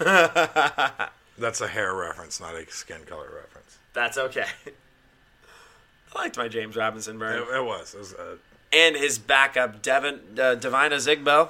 [1.38, 3.75] That's a hair reference, not a skin color reference.
[3.96, 4.44] That's okay.
[6.14, 7.42] I liked my James Robinson It, burn.
[7.42, 7.94] it was.
[7.94, 8.36] It was uh,
[8.70, 11.48] And his backup, Devin, uh, Devine Ozigbo,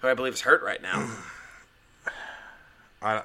[0.00, 1.10] who I believe is hurt right now.
[3.02, 3.22] I,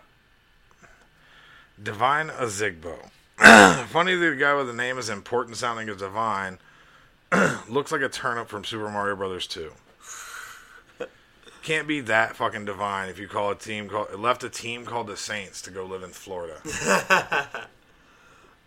[1.82, 3.12] Devine Ozigbo.
[3.88, 6.60] Funny that the guy with the name as important sounding as Divine
[7.70, 9.72] looks like a turnip from Super Mario Brothers 2.
[11.64, 15.08] Can't be that fucking divine if you call a team called left a team called
[15.08, 16.60] the Saints to go live in Florida.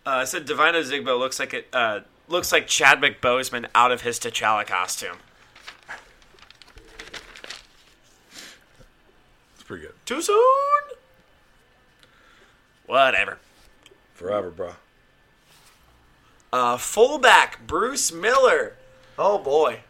[0.09, 1.67] Uh, I said Devine Ozigbo looks like it.
[1.71, 5.17] Uh, looks like Chadwick Boseman out of his T'Challa costume.
[9.53, 9.93] It's pretty good.
[10.07, 10.39] Too soon.
[12.87, 13.37] Whatever.
[14.15, 14.71] Forever, bro.
[16.51, 18.77] Uh, fullback Bruce Miller.
[19.15, 19.81] Oh boy.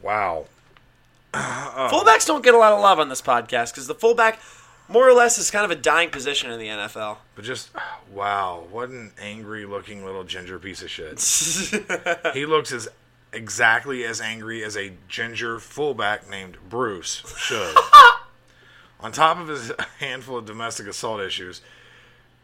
[0.00, 0.46] Wow.
[1.34, 4.40] Fullbacks don't get a lot of love on this podcast because the fullback,
[4.88, 7.18] more or less, is kind of a dying position in the NFL.
[7.34, 7.70] But just
[8.12, 11.20] wow, what an angry looking little ginger piece of shit.
[12.34, 12.88] he looks as
[13.32, 17.76] exactly as angry as a ginger fullback named Bruce should.
[19.00, 21.60] On top of his handful of domestic assault issues,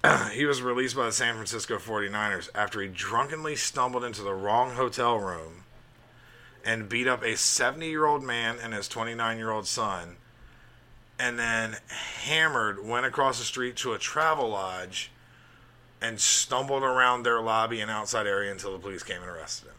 [0.33, 4.75] he was released by the San Francisco 49ers after he drunkenly stumbled into the wrong
[4.75, 5.65] hotel room
[6.65, 10.17] and beat up a 70 year old man and his 29 year old son,
[11.19, 11.77] and then
[12.25, 15.11] hammered, went across the street to a travel lodge,
[16.01, 19.75] and stumbled around their lobby and outside area until the police came and arrested him.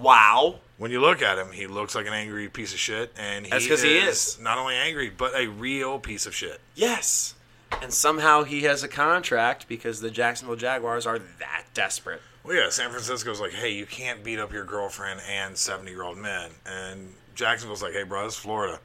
[0.00, 0.60] Wow.
[0.78, 3.50] When you look at him, he looks like an angry piece of shit, and he
[3.50, 4.38] That's 'cause he is.
[4.38, 6.60] not only angry but a real piece of shit.
[6.74, 7.34] Yes.
[7.80, 12.22] And somehow he has a contract because the Jacksonville Jaguars are that desperate.
[12.44, 16.02] Well, yeah, San Francisco's like, hey, you can't beat up your girlfriend and 70 year
[16.02, 16.50] old men.
[16.66, 18.80] And Jacksonville's like, hey, bro, this is Florida.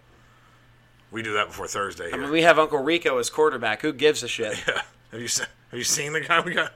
[1.12, 2.08] We do that before Thursday.
[2.08, 2.18] I Here.
[2.22, 3.82] mean, we have Uncle Rico as quarterback.
[3.82, 4.62] Who gives a shit?
[4.68, 4.82] yeah.
[5.12, 6.74] Have you, se- have you seen the guy we got?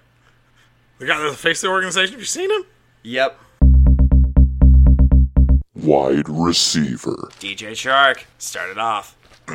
[0.99, 2.13] The guy that face the organization?
[2.13, 2.63] Have you seen him?
[3.03, 3.37] Yep.
[5.75, 7.29] Wide receiver.
[7.39, 9.17] DJ Chark started off.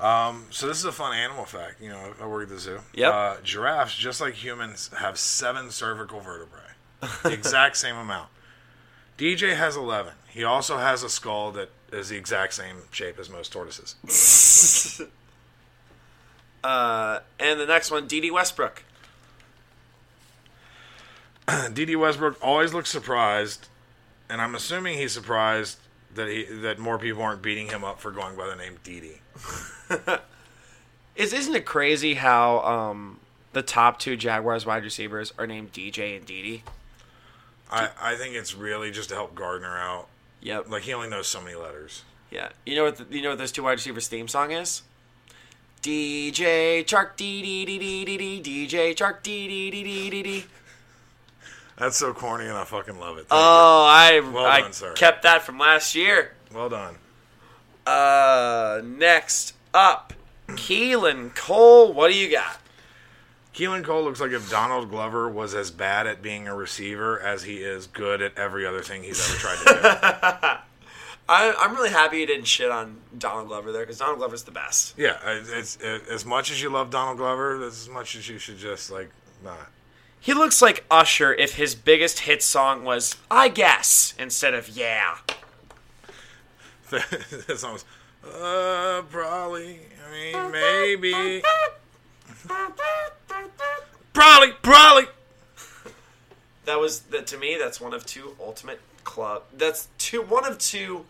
[0.00, 1.80] um, So this is a fun animal fact.
[1.80, 2.80] You know, I work at the zoo.
[2.94, 3.12] Yep.
[3.12, 6.60] Uh, giraffes, just like humans, have seven cervical vertebrae.
[7.22, 8.30] the exact same amount.
[9.18, 10.14] DJ has 11.
[10.28, 13.96] He also has a skull that is the exact same shape as most tortoises.
[16.64, 18.82] Uh, and the next one, Dede Westbrook.
[21.72, 23.68] Dede Westbrook always looks surprised,
[24.28, 25.78] and I'm assuming he's surprised
[26.16, 30.20] that he that more people aren't beating him up for going by the name DD.
[31.14, 33.20] Is isn't it crazy how um,
[33.52, 36.62] the top two Jaguars wide receivers are named DJ and Dede?
[37.70, 40.08] I, I think it's really just to help Gardner out.
[40.46, 40.68] Yep.
[40.70, 42.04] Like he only knows so many letters.
[42.30, 42.50] Yeah.
[42.64, 42.96] You know what?
[42.98, 44.82] The, you know what those two wide receivers' theme song is?
[45.82, 50.22] DJ Chark D D D D D D DJ Chark D D D D D
[50.22, 50.44] D.
[51.76, 53.22] That's so corny, and I fucking love it.
[53.28, 54.92] Thank Oh, I Well I done, sir.
[54.92, 56.32] kept that from last year.
[56.54, 56.94] well done.
[57.84, 60.12] Uh, next up,
[60.48, 61.92] Keelan Cole.
[61.92, 62.58] What do you got?
[63.56, 67.44] Keelan Cole looks like if Donald Glover was as bad at being a receiver as
[67.44, 69.80] he is good at every other thing he's ever tried to do.
[71.28, 74.50] I, I'm really happy you didn't shit on Donald Glover there because Donald Glover's the
[74.50, 74.92] best.
[74.98, 78.58] yeah, it's, it's as much as you love Donald Glover, as much as you should
[78.58, 79.10] just like
[79.42, 79.70] not.
[80.20, 85.16] He looks like Usher if his biggest hit song was "I guess" instead of "Yeah."
[86.90, 87.84] that song was,
[88.22, 89.80] uh, probably.
[90.06, 91.42] I mean, maybe.
[94.12, 95.04] probably, probably.
[96.64, 97.56] That was that to me.
[97.58, 99.44] That's one of two ultimate club.
[99.56, 101.06] That's two one of two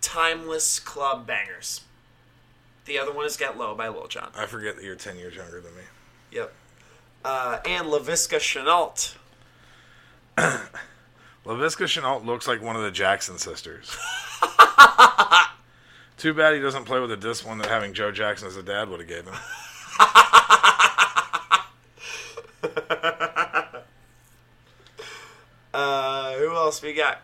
[0.00, 1.82] timeless club bangers.
[2.84, 4.30] The other one is "Get Low" by Lil Jon.
[4.36, 5.82] I forget that you're ten years younger than me.
[6.32, 6.52] Yep.
[7.24, 9.14] Uh, and Laviska Shenault.
[11.46, 13.96] Laviska Shenault looks like one of the Jackson sisters.
[16.16, 18.88] Too bad he doesn't play with the discipline that having Joe Jackson as a dad
[18.88, 19.34] would have gave him.
[25.74, 27.18] Uh, who else we got?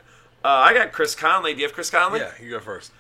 [0.45, 1.53] Uh, I got Chris Conley.
[1.53, 2.21] Do you have Chris Conley?
[2.21, 2.93] Yeah, you go first.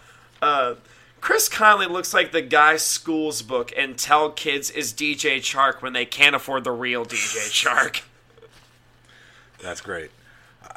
[0.43, 0.74] Uh,
[1.20, 5.93] Chris Conley looks like the guy school's book and tell kids is DJ Chark when
[5.93, 8.03] they can't afford the real DJ Chark.
[9.62, 10.11] That's great.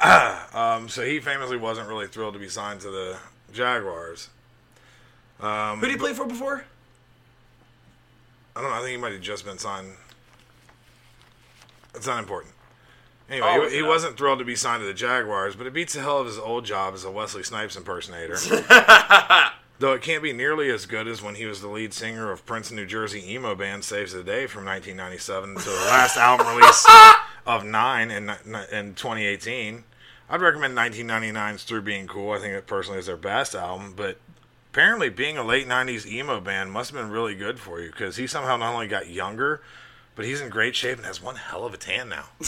[0.54, 3.18] um, so he famously wasn't really thrilled to be signed to the
[3.52, 4.30] Jaguars.
[5.40, 6.64] Um, Who did he play for before?
[8.56, 8.76] I don't know.
[8.76, 9.92] I think he might have just been signed.
[11.94, 12.54] It's unimportant.
[13.28, 15.94] Anyway, Oh, he, he wasn't thrilled to be signed to the Jaguars, but it beats
[15.94, 18.36] the hell of his old job as a Wesley Snipes impersonator.
[19.78, 22.46] Though it can't be nearly as good as when he was the lead singer of
[22.46, 26.86] Princeton, New Jersey emo band Saves the Day from 1997 to the last album release
[27.46, 28.30] of Nine in,
[28.70, 29.84] in 2018.
[30.30, 32.32] I'd recommend 1999's Through Being Cool.
[32.32, 34.18] I think it personally is their best album, but
[34.72, 38.16] apparently being a late 90s emo band must have been really good for you because
[38.16, 39.62] he somehow not only got younger,
[40.14, 42.24] but he's in great shape and has one hell of a tan now.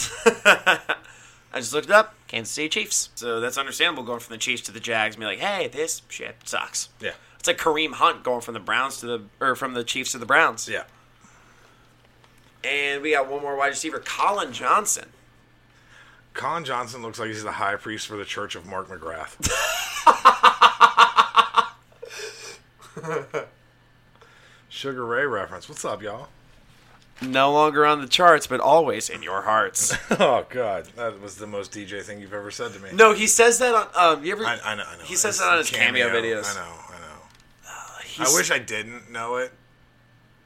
[1.53, 2.15] I just looked it up.
[2.27, 3.09] Kansas City Chiefs.
[3.15, 6.01] So that's understandable going from the Chiefs to the Jags and be like, hey, this
[6.09, 6.89] shit sucks.
[6.99, 7.11] Yeah.
[7.39, 10.17] It's like Kareem Hunt going from the Browns to the or from the Chiefs to
[10.17, 10.67] the Browns.
[10.67, 10.83] Yeah.
[12.63, 15.09] And we got one more wide receiver, Collin Johnson.
[16.33, 19.35] Collin Johnson looks like he's the high priest for the Church of Mark McGrath.
[24.69, 25.69] Sugar Ray reference.
[25.69, 26.27] What's up, y'all?
[27.21, 29.95] No longer on the charts, but always in your hearts.
[30.11, 32.89] Oh God, that was the most DJ thing you've ever said to me.
[32.93, 34.17] no, he says that on.
[34.17, 34.45] Um, you ever?
[34.45, 34.83] I, I know.
[34.87, 35.03] I know.
[35.03, 36.51] He says It's that on his a cameo, videos.
[36.51, 36.71] I know.
[36.89, 38.25] I know.
[38.25, 39.51] I wish I didn't know it.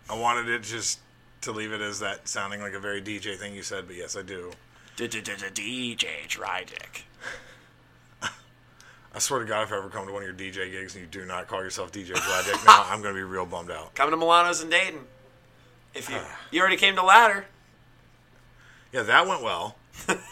[0.09, 0.99] I wanted it just
[1.41, 4.15] to leave it as that sounding like a very DJ thing you said, but yes,
[4.17, 4.51] I do.
[4.97, 7.03] DJ Drydick.
[9.13, 11.03] I swear to God, if I ever come to one of your DJ gigs and
[11.03, 13.95] you do not call yourself DJ Gladick, now I'm going to be real bummed out.
[13.95, 14.99] Coming to Milano's in Dayton.
[15.93, 16.17] If you
[16.51, 17.45] you already came to Ladder.
[18.91, 19.75] Yeah, that went well.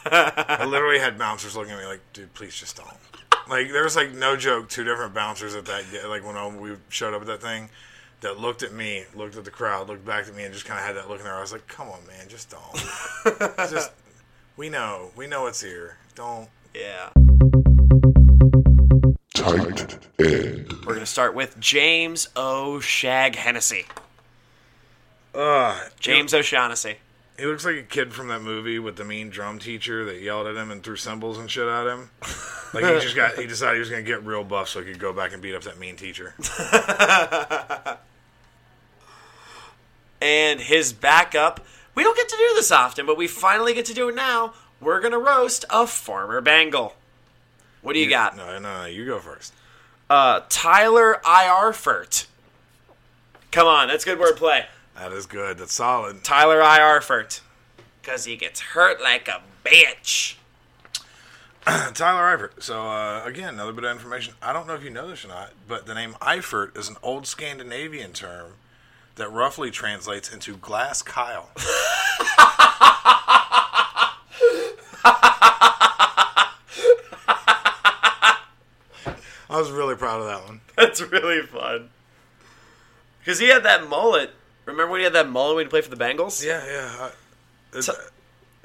[0.05, 2.87] I literally had bouncers looking at me like, dude, please just don't.
[3.49, 6.47] Like, there was like no joke, two different bouncers at that, gi- like when I,
[6.47, 7.69] we showed up at that thing,
[8.21, 10.79] that looked at me, looked at the crowd, looked back at me, and just kind
[10.79, 11.37] of had that look in their eye.
[11.37, 13.57] I was like, come on, man, just don't.
[13.69, 13.91] just,
[14.57, 15.97] we know, we know it's here.
[16.15, 16.49] Don't.
[16.73, 17.09] Yeah.
[19.33, 20.77] Tight end.
[20.85, 22.79] We're gonna start with James O.
[22.79, 23.85] Shag Hennessy.
[25.38, 26.95] Uh, James O'Shaughnessy.
[27.38, 30.47] he looks like a kid from that movie with the mean drum teacher that yelled
[30.47, 32.09] at him and threw cymbals and shit at him.
[32.73, 34.99] Like he just got, he decided he was gonna get real buff so he could
[34.99, 36.33] go back and beat up that mean teacher.
[40.19, 41.63] And his backup.
[41.93, 44.53] We don't get to do this often, but we finally get to do it now.
[44.81, 46.95] We're gonna roast a former Bengal.
[47.83, 48.35] What do you, got?
[48.35, 49.53] No, no, no, you go first.
[50.09, 52.25] Uh, Tyler Irfert.
[53.51, 54.65] Come on, that's good wordplay.
[54.97, 55.59] That is good.
[55.59, 56.23] That's solid.
[56.23, 57.41] Tyler Irfert.
[58.01, 60.35] Because he gets hurt like a bitch.
[61.93, 62.63] Tyler Eifert.
[62.63, 64.33] So uh, again, another bit of information.
[64.41, 66.95] I don't know if you know this or not, but the name Eifert is an
[67.03, 68.53] old Scandinavian term
[69.15, 71.49] that roughly translates into glass Kyle.
[79.49, 80.61] I was really proud of that one.
[80.75, 81.89] That's really fun.
[83.19, 84.31] Because he had that mullet.
[84.68, 86.45] Remember when he had that mullet when he played for the Bengals?
[86.45, 86.95] Yeah, yeah.
[86.99, 87.11] I,
[87.74, 87.89] it's,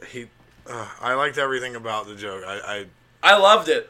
[0.09, 0.27] he,
[0.69, 2.45] uh, I liked everything about the joke.
[2.47, 2.87] I,
[3.23, 3.89] I loved it.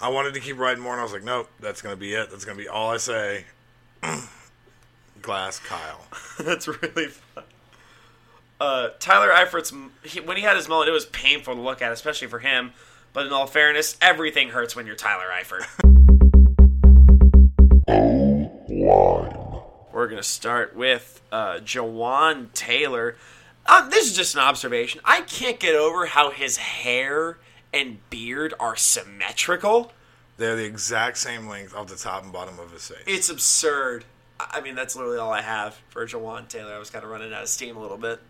[0.00, 2.14] I, I wanted to keep writing more, and I was like, nope, that's gonna be
[2.14, 2.30] it.
[2.30, 3.44] That's gonna be all I say.
[5.22, 6.06] glass Kyle.
[6.38, 7.44] That's really fun.
[8.60, 9.72] Uh, Tyler Eifert's
[10.02, 12.72] he, when he had his mullet, it was painful to look at, especially for him.
[13.12, 15.94] But in all fairness, everything hurts when you're Tyler Eifert.
[19.98, 23.16] We're gonna start with uh, Jawaan Taylor.
[23.66, 25.00] Um, this is just an observation.
[25.04, 27.38] I can't get over how his hair
[27.74, 29.90] and beard are symmetrical.
[30.36, 33.02] They're the exact same length off the top and bottom of his face.
[33.08, 34.04] It's absurd.
[34.38, 36.74] I mean, that's literally all I have for Jawaan Taylor.
[36.74, 38.20] I was kind of running out of steam a little bit.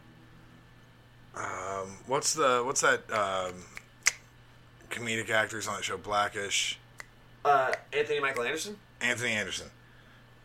[2.06, 3.52] What's the what's that um,
[4.88, 5.98] comedic actors on that show?
[5.98, 6.78] Blackish.
[7.44, 8.78] Uh, Anthony Michael Anderson.
[9.02, 9.66] Anthony Anderson.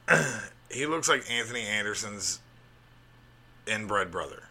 [0.73, 2.39] he looks like Anthony Anderson's
[3.67, 4.43] inbred brother.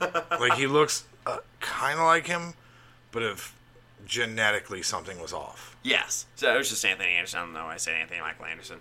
[0.00, 2.54] like he looks uh, kind of like him,
[3.10, 3.54] but if
[4.06, 5.76] genetically something was off.
[5.82, 6.26] Yes.
[6.36, 7.38] So it was just Anthony Anderson.
[7.38, 8.78] I don't know why I said Anthony Michael Anderson.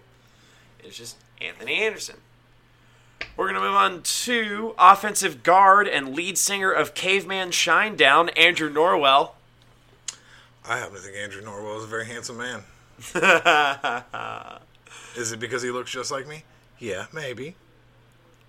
[0.83, 2.17] It's just Anthony Anderson.
[3.35, 8.71] We're going to move on to offensive guard and lead singer of Caveman Shinedown, Andrew
[8.71, 9.31] Norwell.
[10.67, 12.63] I happen to think Andrew Norwell is a very handsome man.
[15.15, 16.43] is it because he looks just like me?
[16.79, 17.55] Yeah, maybe.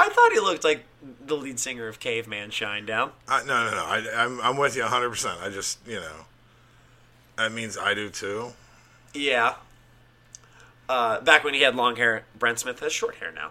[0.01, 0.85] I thought he looked like
[1.27, 3.11] the lead singer of Caveman Shinedown.
[3.27, 3.85] I, no, no, no.
[3.85, 5.43] I, I'm, I'm with you 100%.
[5.43, 6.25] I just, you know,
[7.37, 8.53] that means I do too.
[9.13, 9.55] Yeah.
[10.89, 13.51] Uh, back when he had long hair, Brent Smith has short hair now.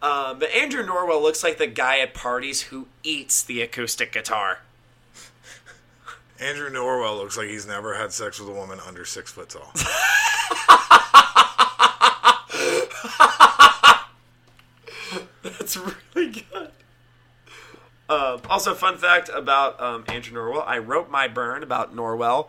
[0.00, 4.60] Uh, but Andrew Norwell looks like the guy at parties who eats the acoustic guitar.
[6.40, 9.72] Andrew Norwell looks like he's never had sex with a woman under six foot tall.
[15.68, 16.70] That's really good.
[18.08, 22.48] Uh, also, fun fact about um, Andrew Norwell: I wrote my burn about Norwell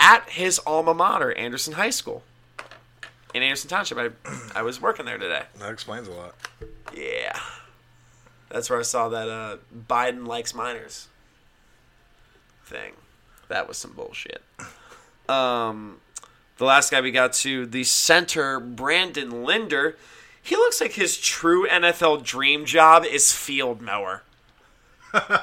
[0.00, 2.24] at his alma mater, Anderson High School,
[3.32, 3.98] in Anderson Township.
[3.98, 4.10] I,
[4.56, 5.42] I was working there today.
[5.60, 6.34] That explains a lot.
[6.92, 7.38] Yeah,
[8.48, 9.58] that's where I saw that uh,
[9.88, 11.06] Biden likes minors
[12.64, 12.94] thing.
[13.46, 14.42] That was some bullshit.
[15.28, 16.00] Um,
[16.58, 19.96] the last guy we got to the center, Brandon Linder.
[20.46, 24.22] He looks like his true NFL dream job is field mower.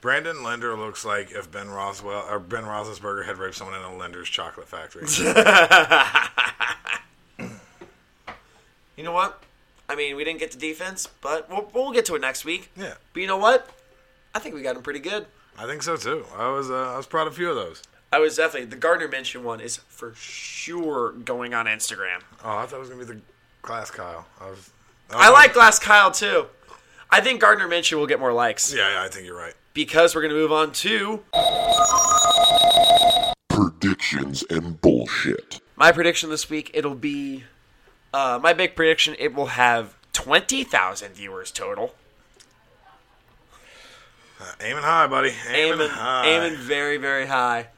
[0.00, 3.96] Brandon Linder looks like if Ben Roswell or Ben Roethlisberger had raped someone in a
[3.96, 5.06] Linder's chocolate factory.
[8.96, 9.42] You know what?
[9.90, 12.70] I mean, we didn't get to defense, but we'll, we'll get to it next week.
[12.76, 13.68] yeah, But you know what?
[14.34, 15.26] I think we got him pretty good.
[15.58, 16.24] I think so too.
[16.34, 17.82] I was uh, I was proud of a few of those.
[18.12, 22.20] I was definitely the Gardner Minshew one is for sure going on Instagram.
[22.42, 23.20] Oh, I thought it was gonna be the
[23.66, 24.26] Glass Kyle.
[24.40, 24.70] I was.
[25.10, 26.46] I like Glass Kyle too.
[27.10, 29.54] I think Gardner Minshew will get more likes Yeah, yeah, I think you're right.
[29.74, 31.22] because we're going to move on to
[33.48, 35.60] Predictions and bullshit.
[35.76, 36.70] my prediction this week.
[36.74, 37.44] It'll be
[38.12, 39.14] uh, my big prediction.
[39.18, 41.94] It will have twenty thousand viewers total.
[44.40, 45.32] Uh, aiming high, buddy.
[45.48, 46.26] Aiming, Aiming, high.
[46.26, 47.68] aiming very very high.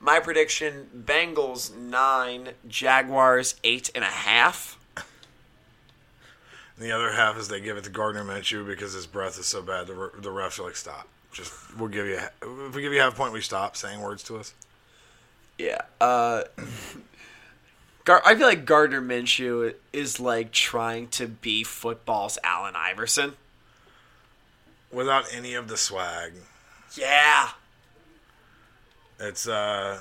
[0.00, 3.90] My prediction: Bengals nine, Jaguars eight
[6.80, 7.00] and a half.
[7.00, 9.46] And the other half is they give it to Gardner Minshew because his breath is
[9.46, 9.86] so bad.
[9.86, 11.08] The, re- the refs are like, stop.
[11.32, 14.00] Just we'll give you a- if we give you half a point, we stop saying
[14.00, 14.54] words to us.
[15.58, 15.82] Yeah.
[16.00, 16.44] Uh,
[18.04, 23.34] Gar- I feel like Gardner Minshew is like trying to be football's Allen Iverson.
[24.90, 26.32] Without any of the swag,
[26.96, 27.50] Yeah.
[29.20, 30.00] it's uh,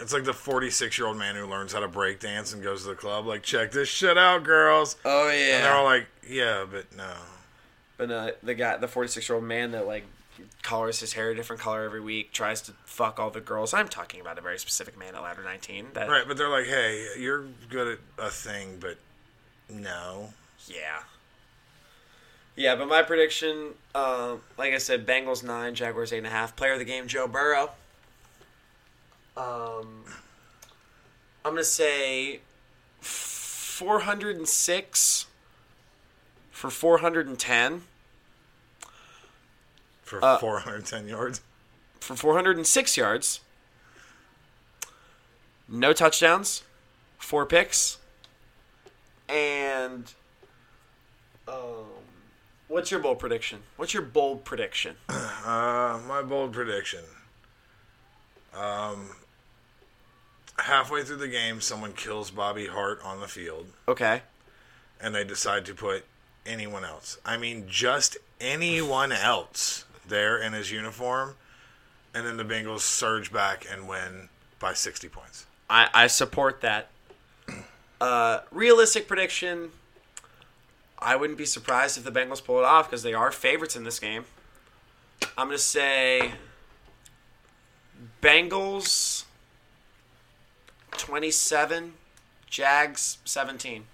[0.00, 2.82] it's like the 46 year old man who learns how to break dance and goes
[2.82, 3.26] to the club.
[3.26, 4.96] Like, check this shit out, girls.
[5.04, 5.56] Oh yeah.
[5.56, 7.12] And they're all like, yeah, but no.
[7.96, 10.04] But uh, the guy, the forty-six-year-old man that like
[10.62, 13.74] colors his hair a different color every week, tries to fuck all the girls.
[13.74, 15.88] I'm talking about a very specific man at ladder 19.
[15.94, 18.96] That Right, but they're like, hey, you're good at a thing, but
[19.68, 20.30] no.
[20.66, 21.02] yeah,
[22.56, 22.74] yeah.
[22.74, 26.56] But my prediction, uh, like I said, Bengals nine, Jaguars eight and a half.
[26.56, 27.70] Player of the game, Joe Burrow.
[29.36, 30.04] Um,
[31.44, 32.40] I'm gonna say
[33.00, 35.26] 406
[36.50, 37.82] for 410
[40.02, 41.40] For Uh, 410 yards.
[42.00, 43.40] for 406 yards.
[45.68, 46.62] No touchdowns,
[47.18, 47.96] four picks,
[49.28, 50.12] and
[51.48, 51.86] um,
[52.68, 53.62] what's your bold prediction?
[53.76, 54.96] What's your bold prediction?
[55.08, 57.00] Uh, my bold prediction.
[58.54, 59.10] Um,
[60.58, 64.22] halfway through the game, someone kills Bobby Hart on the field, Okay,
[65.00, 66.04] and they decide to put
[66.44, 67.18] anyone else.
[67.24, 71.36] I mean, just anyone else there in his uniform,
[72.14, 74.28] and then the Bengals surge back and win
[74.58, 75.46] by 60 points.
[75.70, 76.88] I, I support that.
[78.00, 79.70] Uh, realistic prediction.
[80.98, 83.84] I wouldn't be surprised if the Bengals pull it off because they are favorites in
[83.84, 84.24] this game.
[85.38, 86.32] I'm gonna say
[88.22, 89.24] Bengals
[90.92, 91.94] 27,
[92.48, 93.84] Jags 17.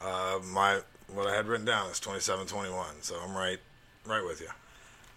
[0.00, 3.58] Uh, my what I had written down is 27-21, so I'm right,
[4.06, 4.48] right with you.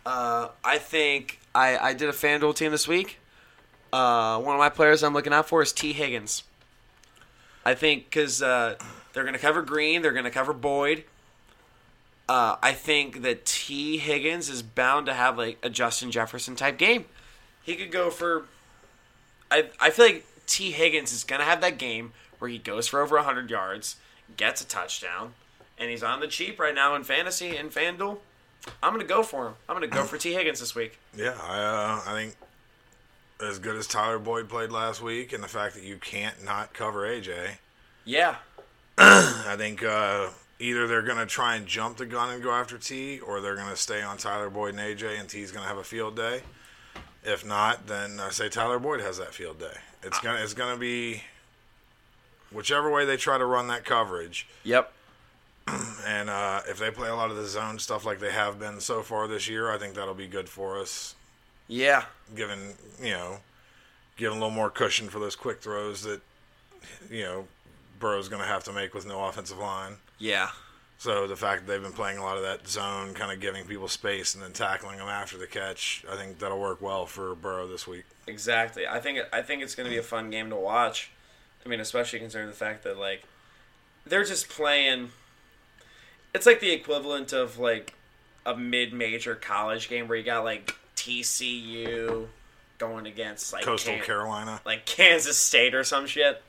[0.06, 3.20] Uh, I think I, I did a FanDuel team this week.
[3.94, 6.44] Uh, one of my players I'm looking out for is Tee Higgins.
[7.64, 8.76] I think because uh,
[9.14, 11.06] they're going to cover Green, they're going to cover Boyd.
[12.28, 16.78] Uh, I think that Tee Higgins is bound to have like a Justin Jefferson type
[16.78, 17.06] game.
[17.66, 18.46] He could go for.
[19.52, 22.88] I I feel like Tee Higgins is going to have that game where he goes
[22.88, 23.96] for over 100 yards,
[24.38, 25.34] gets a touchdown,
[25.78, 28.20] and he's on the cheap right now in fantasy and FanDuel.
[28.82, 29.54] I'm going to go for him.
[29.68, 30.98] I'm going to go for Tee Higgins this week.
[31.16, 32.36] Yeah, I uh, I think
[33.42, 36.74] as good as Tyler Boyd played last week, and the fact that you can't not
[36.74, 37.58] cover AJ,
[38.06, 38.36] Yeah.
[38.98, 40.30] I think uh,
[40.60, 43.56] either they're going to try and jump the gun and go after T, or they're
[43.56, 46.16] going to stay on Tyler Boyd and AJ, and T's going to have a field
[46.16, 46.42] day.
[47.26, 49.78] If not, then I say Tyler Boyd has that field day.
[50.04, 51.24] It's gonna it's gonna be
[52.52, 54.48] whichever way they try to run that coverage.
[54.64, 54.92] Yep.
[56.08, 58.80] And uh, if they play a lot of the zone stuff like they have been
[58.80, 61.16] so far this year, I think that'll be good for us.
[61.68, 62.06] Yeah.
[62.36, 63.38] Given you know,
[64.16, 66.22] giving a little more cushion for those quick throws that
[67.10, 67.48] you know
[68.00, 69.94] Burrow's going to have to make with no offensive line.
[70.20, 70.50] Yeah.
[70.98, 73.66] So the fact that they've been playing a lot of that zone, kind of giving
[73.66, 77.36] people space and then tackling them after the catch, I think that'll work well for
[77.36, 78.06] Burrow this week.
[78.28, 78.88] Exactly.
[78.88, 81.12] I think I think it's going to be a fun game to watch.
[81.66, 83.24] I mean, especially considering the fact that like
[84.06, 85.10] they're just playing.
[86.34, 87.94] It's like the equivalent of like
[88.46, 92.28] a mid-major college game where you got like TCU
[92.78, 94.62] going against like Coastal Can- Carolina.
[94.66, 96.42] like Kansas State or some shit.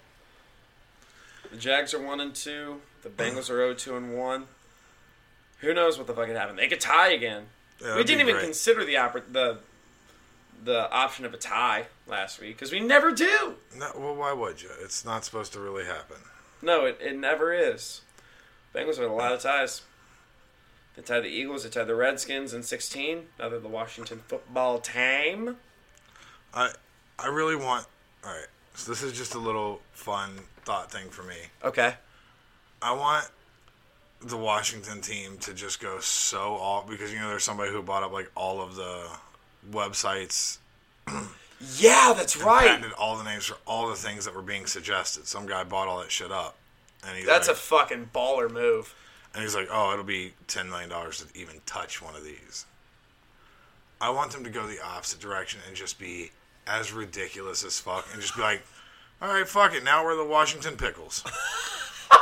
[1.51, 2.81] The Jags are one and two.
[3.07, 4.47] The Bengals are 0-2 and one.
[5.61, 6.57] Who knows what the fuck could happen?
[6.57, 7.45] They could tie again.
[7.81, 8.45] Yeah, we didn't even great.
[8.45, 9.59] consider the oppor- the
[10.65, 13.55] the option of a tie last week because we never do.
[13.77, 14.71] No, well, why would you?
[14.81, 16.17] It's not supposed to really happen.
[16.63, 18.01] No, it, it never is.
[18.75, 19.83] Bengals have a lot of ties.
[20.97, 21.63] They tied the Eagles.
[21.63, 23.27] They tied the Redskins in 16.
[23.39, 25.59] Now they're the Washington football team.
[26.53, 26.73] I
[27.19, 27.87] I really want.
[28.25, 31.37] All right, so this is just a little fun thought thing for me.
[31.63, 31.95] Okay.
[32.83, 33.29] I want
[34.23, 38.03] the Washington team to just go so all because you know there's somebody who bought
[38.03, 39.07] up like all of the
[39.71, 40.59] websites
[41.79, 42.67] Yeah, that's right.
[42.67, 45.27] patented all the names for all the things that were being suggested.
[45.27, 46.55] Some guy bought all that shit up,
[47.07, 48.95] and he's That's a fucking baller move.
[49.33, 52.67] and he's like, oh, it'll be ten million dollars to even touch one of these.
[54.03, 56.31] I want them to go the opposite direction and just be
[56.67, 58.63] as ridiculous as fuck, and just be like,
[59.23, 61.25] all right, fuck it, now we're the Washington Pickles.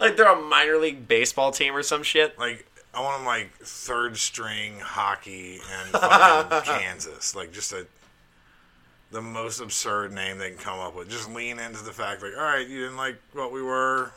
[0.00, 2.38] Like they're a minor league baseball team or some shit.
[2.38, 7.36] Like I want them like third string hockey and fucking Kansas.
[7.36, 7.86] Like just a
[9.10, 11.10] the most absurd name they can come up with.
[11.10, 14.12] Just lean into the fact like, all right, you didn't like what we were.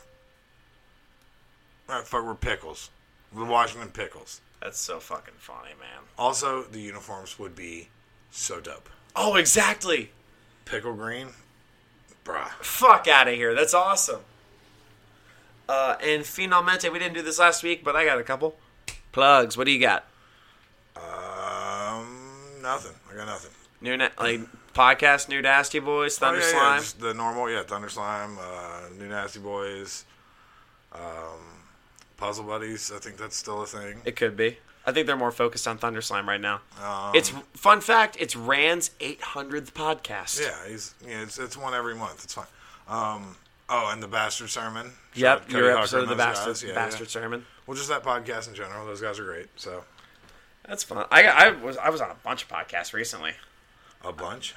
[1.88, 2.90] All right, fuck, we're pickles.
[3.34, 4.40] The Washington Pickles.
[4.62, 6.04] That's so fucking funny, man.
[6.16, 7.88] Also, the uniforms would be
[8.30, 8.88] so dope.
[9.16, 10.10] Oh, exactly.
[10.64, 11.28] Pickle green,
[12.24, 12.48] bruh.
[12.62, 13.54] Fuck out of here.
[13.54, 14.20] That's awesome.
[15.68, 18.56] Uh, and finalmente, we didn't do this last week, but I got a couple
[19.12, 19.56] plugs.
[19.56, 20.04] What do you got?
[20.96, 22.94] Um, nothing.
[23.10, 23.50] I got nothing.
[23.80, 24.40] New na- like
[24.74, 26.74] podcast, New Nasty Boys, Thunder oh, yeah, Slime.
[26.74, 30.04] Yeah, just the normal, yeah, Thunder Slime, uh, New Nasty Boys,
[30.92, 31.62] um,
[32.16, 32.92] Puzzle Buddies.
[32.94, 34.00] I think that's still a thing.
[34.04, 34.58] It could be.
[34.86, 36.60] I think they're more focused on Thunder Slime right now.
[36.82, 38.16] Um, it's fun fact.
[38.20, 40.40] It's Rand's 800th podcast.
[40.40, 42.24] Yeah, he's yeah, it's it's one every month.
[42.24, 42.46] It's fine.
[42.86, 43.36] Um,
[43.68, 44.92] oh, and the Bastard Sermon.
[45.14, 46.68] Yep, your Hucker episode of the Bastard.
[46.68, 47.10] Yeah, Bastard yeah.
[47.10, 47.46] Sermon.
[47.66, 48.86] Well, just that podcast in general.
[48.86, 49.48] Those guys are great.
[49.56, 49.84] So
[50.66, 51.06] That's fun.
[51.10, 53.32] I, I was I was on a bunch of podcasts recently.
[54.04, 54.54] a bunch.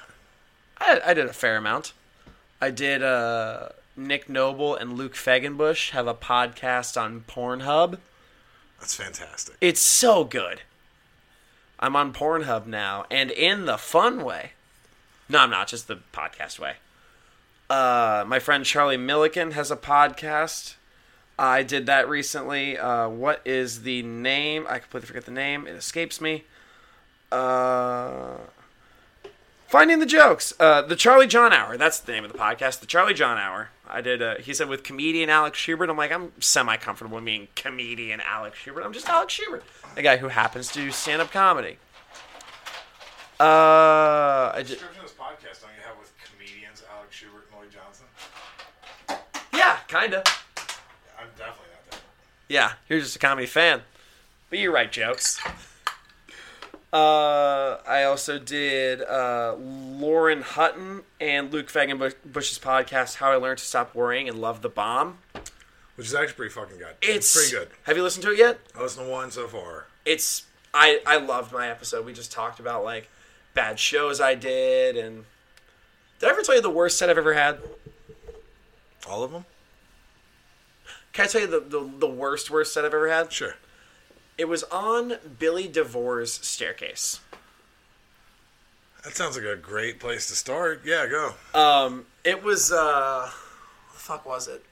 [0.78, 1.92] I, I did a fair amount.
[2.60, 3.02] I did.
[3.02, 7.98] Uh, Nick Noble and Luke Fegenbush have a podcast on Pornhub.
[8.78, 9.56] That's fantastic.
[9.60, 10.62] It's so good.
[11.80, 14.52] I'm on Pornhub now, and in the fun way.
[15.28, 15.66] No, I'm not.
[15.68, 16.74] Just the podcast way.
[17.70, 20.74] Uh, my friend Charlie Milliken has a podcast.
[21.38, 22.78] I did that recently.
[22.78, 24.66] Uh, what is the name?
[24.68, 25.66] I completely forget the name.
[25.66, 26.44] It escapes me.
[27.30, 28.38] Uh,
[29.68, 30.54] Finding the jokes.
[30.58, 31.76] Uh, the Charlie John Hour.
[31.76, 32.80] That's the name of the podcast.
[32.80, 33.68] The Charlie John Hour.
[33.86, 34.22] I did.
[34.22, 35.90] Uh, he said with comedian Alex Schubert.
[35.90, 38.82] I'm like, I'm semi comfortable being comedian Alex Schubert.
[38.82, 39.62] I'm just Alex Schubert,
[39.94, 41.76] a guy who happens to do stand up comedy.
[43.38, 47.60] Uh, I just, Description of this podcast don't you have with comedians Alex Schubert and
[47.60, 48.06] Lloyd Johnson?
[49.52, 50.22] yeah, kinda.
[51.18, 52.00] I'm definitely not that.
[52.48, 53.82] Yeah, you're just a comedy fan,
[54.50, 55.40] but you write jokes.
[56.92, 63.64] Uh, I also did uh, Lauren Hutton and Luke Fegenbush's podcast, "How I Learned to
[63.64, 65.18] Stop Worrying and Love the Bomb."
[65.96, 66.94] Which is actually pretty fucking good.
[67.02, 67.76] It's pretty good.
[67.82, 68.60] Have you listened to it yet?
[68.74, 69.86] I listened to one so far.
[70.06, 72.06] It's I I loved my episode.
[72.06, 73.10] We just talked about like
[73.52, 75.24] bad shows I did, and
[76.20, 77.58] did I ever tell you the worst set I've ever had?
[79.06, 79.44] All of them?
[81.18, 83.32] Can I tell you the the, the worst worst set I've ever had?
[83.32, 83.56] Sure.
[84.38, 87.18] It was on Billy DeVore's staircase.
[89.02, 90.82] That sounds like a great place to start.
[90.84, 91.34] Yeah, go.
[91.60, 94.64] Um, it was uh, what the fuck was it?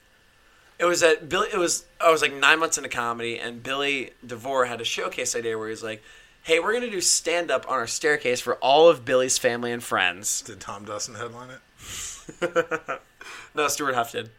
[0.79, 1.49] It was at Billy.
[1.53, 5.35] It was I was like nine months into comedy, and Billy DeVore had a showcase
[5.35, 6.01] idea where he's like,
[6.45, 9.83] "Hey, we're gonna do stand up on our staircase for all of Billy's family and
[9.83, 13.01] friends." Did Tom Dustin headline it?
[13.57, 14.31] No, Stuart Huff did.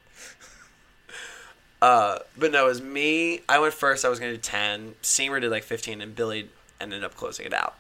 [1.82, 3.42] Uh, But no, it was me.
[3.48, 4.04] I went first.
[4.06, 4.96] I was going to do 10.
[5.02, 6.50] Seymour did like 15, and Billy
[6.82, 7.76] ended up closing it out.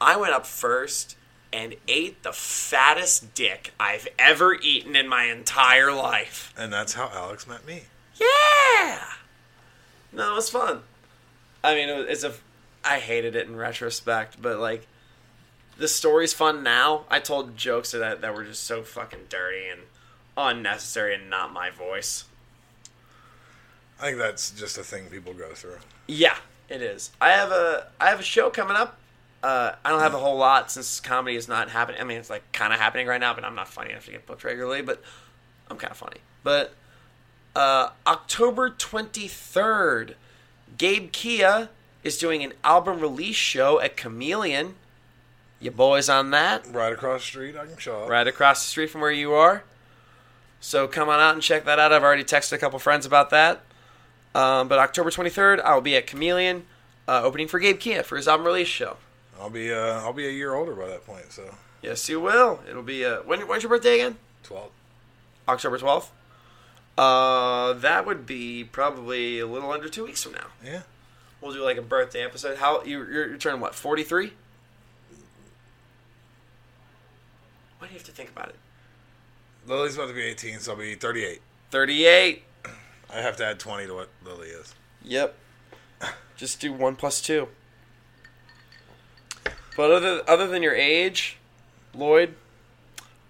[0.00, 1.16] I went up first
[1.52, 6.54] and ate the fattest dick I've ever eaten in my entire life.
[6.56, 7.82] And that's how Alex met me.
[8.16, 8.98] Yeah!
[10.12, 10.82] No, it was fun.
[11.62, 12.32] I mean, it was, it's a.
[12.84, 14.86] I hated it in retrospect, but like,
[15.76, 17.04] the story's fun now.
[17.10, 19.80] I told jokes that that were just so fucking dirty and
[20.36, 22.24] unnecessary and not my voice.
[24.00, 25.76] I think that's just a thing people go through.
[26.06, 26.36] Yeah,
[26.68, 27.10] it is.
[27.20, 28.98] I have a I have a show coming up.
[29.42, 32.00] Uh, I don't have a whole lot since comedy is not happening.
[32.00, 34.10] I mean, it's like kind of happening right now, but I'm not funny enough to
[34.12, 34.82] get booked regularly.
[34.82, 35.02] But
[35.70, 36.18] I'm kind of funny.
[36.42, 36.74] But
[37.54, 40.14] uh, October 23rd,
[40.78, 41.68] Gabe Kia
[42.02, 44.76] is doing an album release show at Chameleon.
[45.58, 46.66] You boys on that?
[46.72, 48.08] Right across the street, I can show up.
[48.08, 49.64] Right across the street from where you are.
[50.60, 51.92] So come on out and check that out.
[51.92, 53.60] I've already texted a couple friends about that.
[54.34, 56.64] Um, but October 23rd, I'll be at Chameleon,
[57.08, 58.96] uh, opening for Gabe Kia for his album release show.
[59.40, 62.60] I'll be uh, I'll be a year older by that point, so Yes, you will.
[62.68, 63.40] It'll be uh, when?
[63.48, 64.18] When's your birthday again?
[64.42, 64.70] twelve.
[65.48, 66.08] October 12th.
[66.96, 70.46] Uh, that would be probably a little under two weeks from now.
[70.64, 70.82] Yeah.
[71.40, 72.58] We'll do like a birthday episode.
[72.58, 73.74] How you you're, you're turning what?
[73.74, 74.32] 43.
[77.78, 78.56] Why do you have to think about it?
[79.66, 81.40] Lily's about to be 18, so I'll be 38.
[81.70, 82.42] 38.
[83.12, 84.74] I have to add 20 to what Lily is.
[85.02, 85.34] Yep.
[86.36, 87.48] Just do one plus two.
[89.76, 91.38] But other other than your age,
[91.94, 92.34] Lloyd,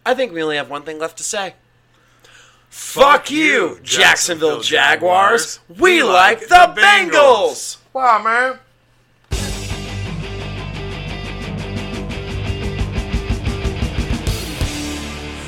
[0.05, 1.55] I think we only have one thing left to say.
[2.69, 5.59] Fuck you, Jacksonville Jaguars.
[5.69, 7.79] We like the Bengals.
[7.93, 8.59] Wow, man.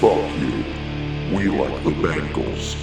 [0.01, 0.65] Fuck you.
[1.37, 2.82] We like the Bengals.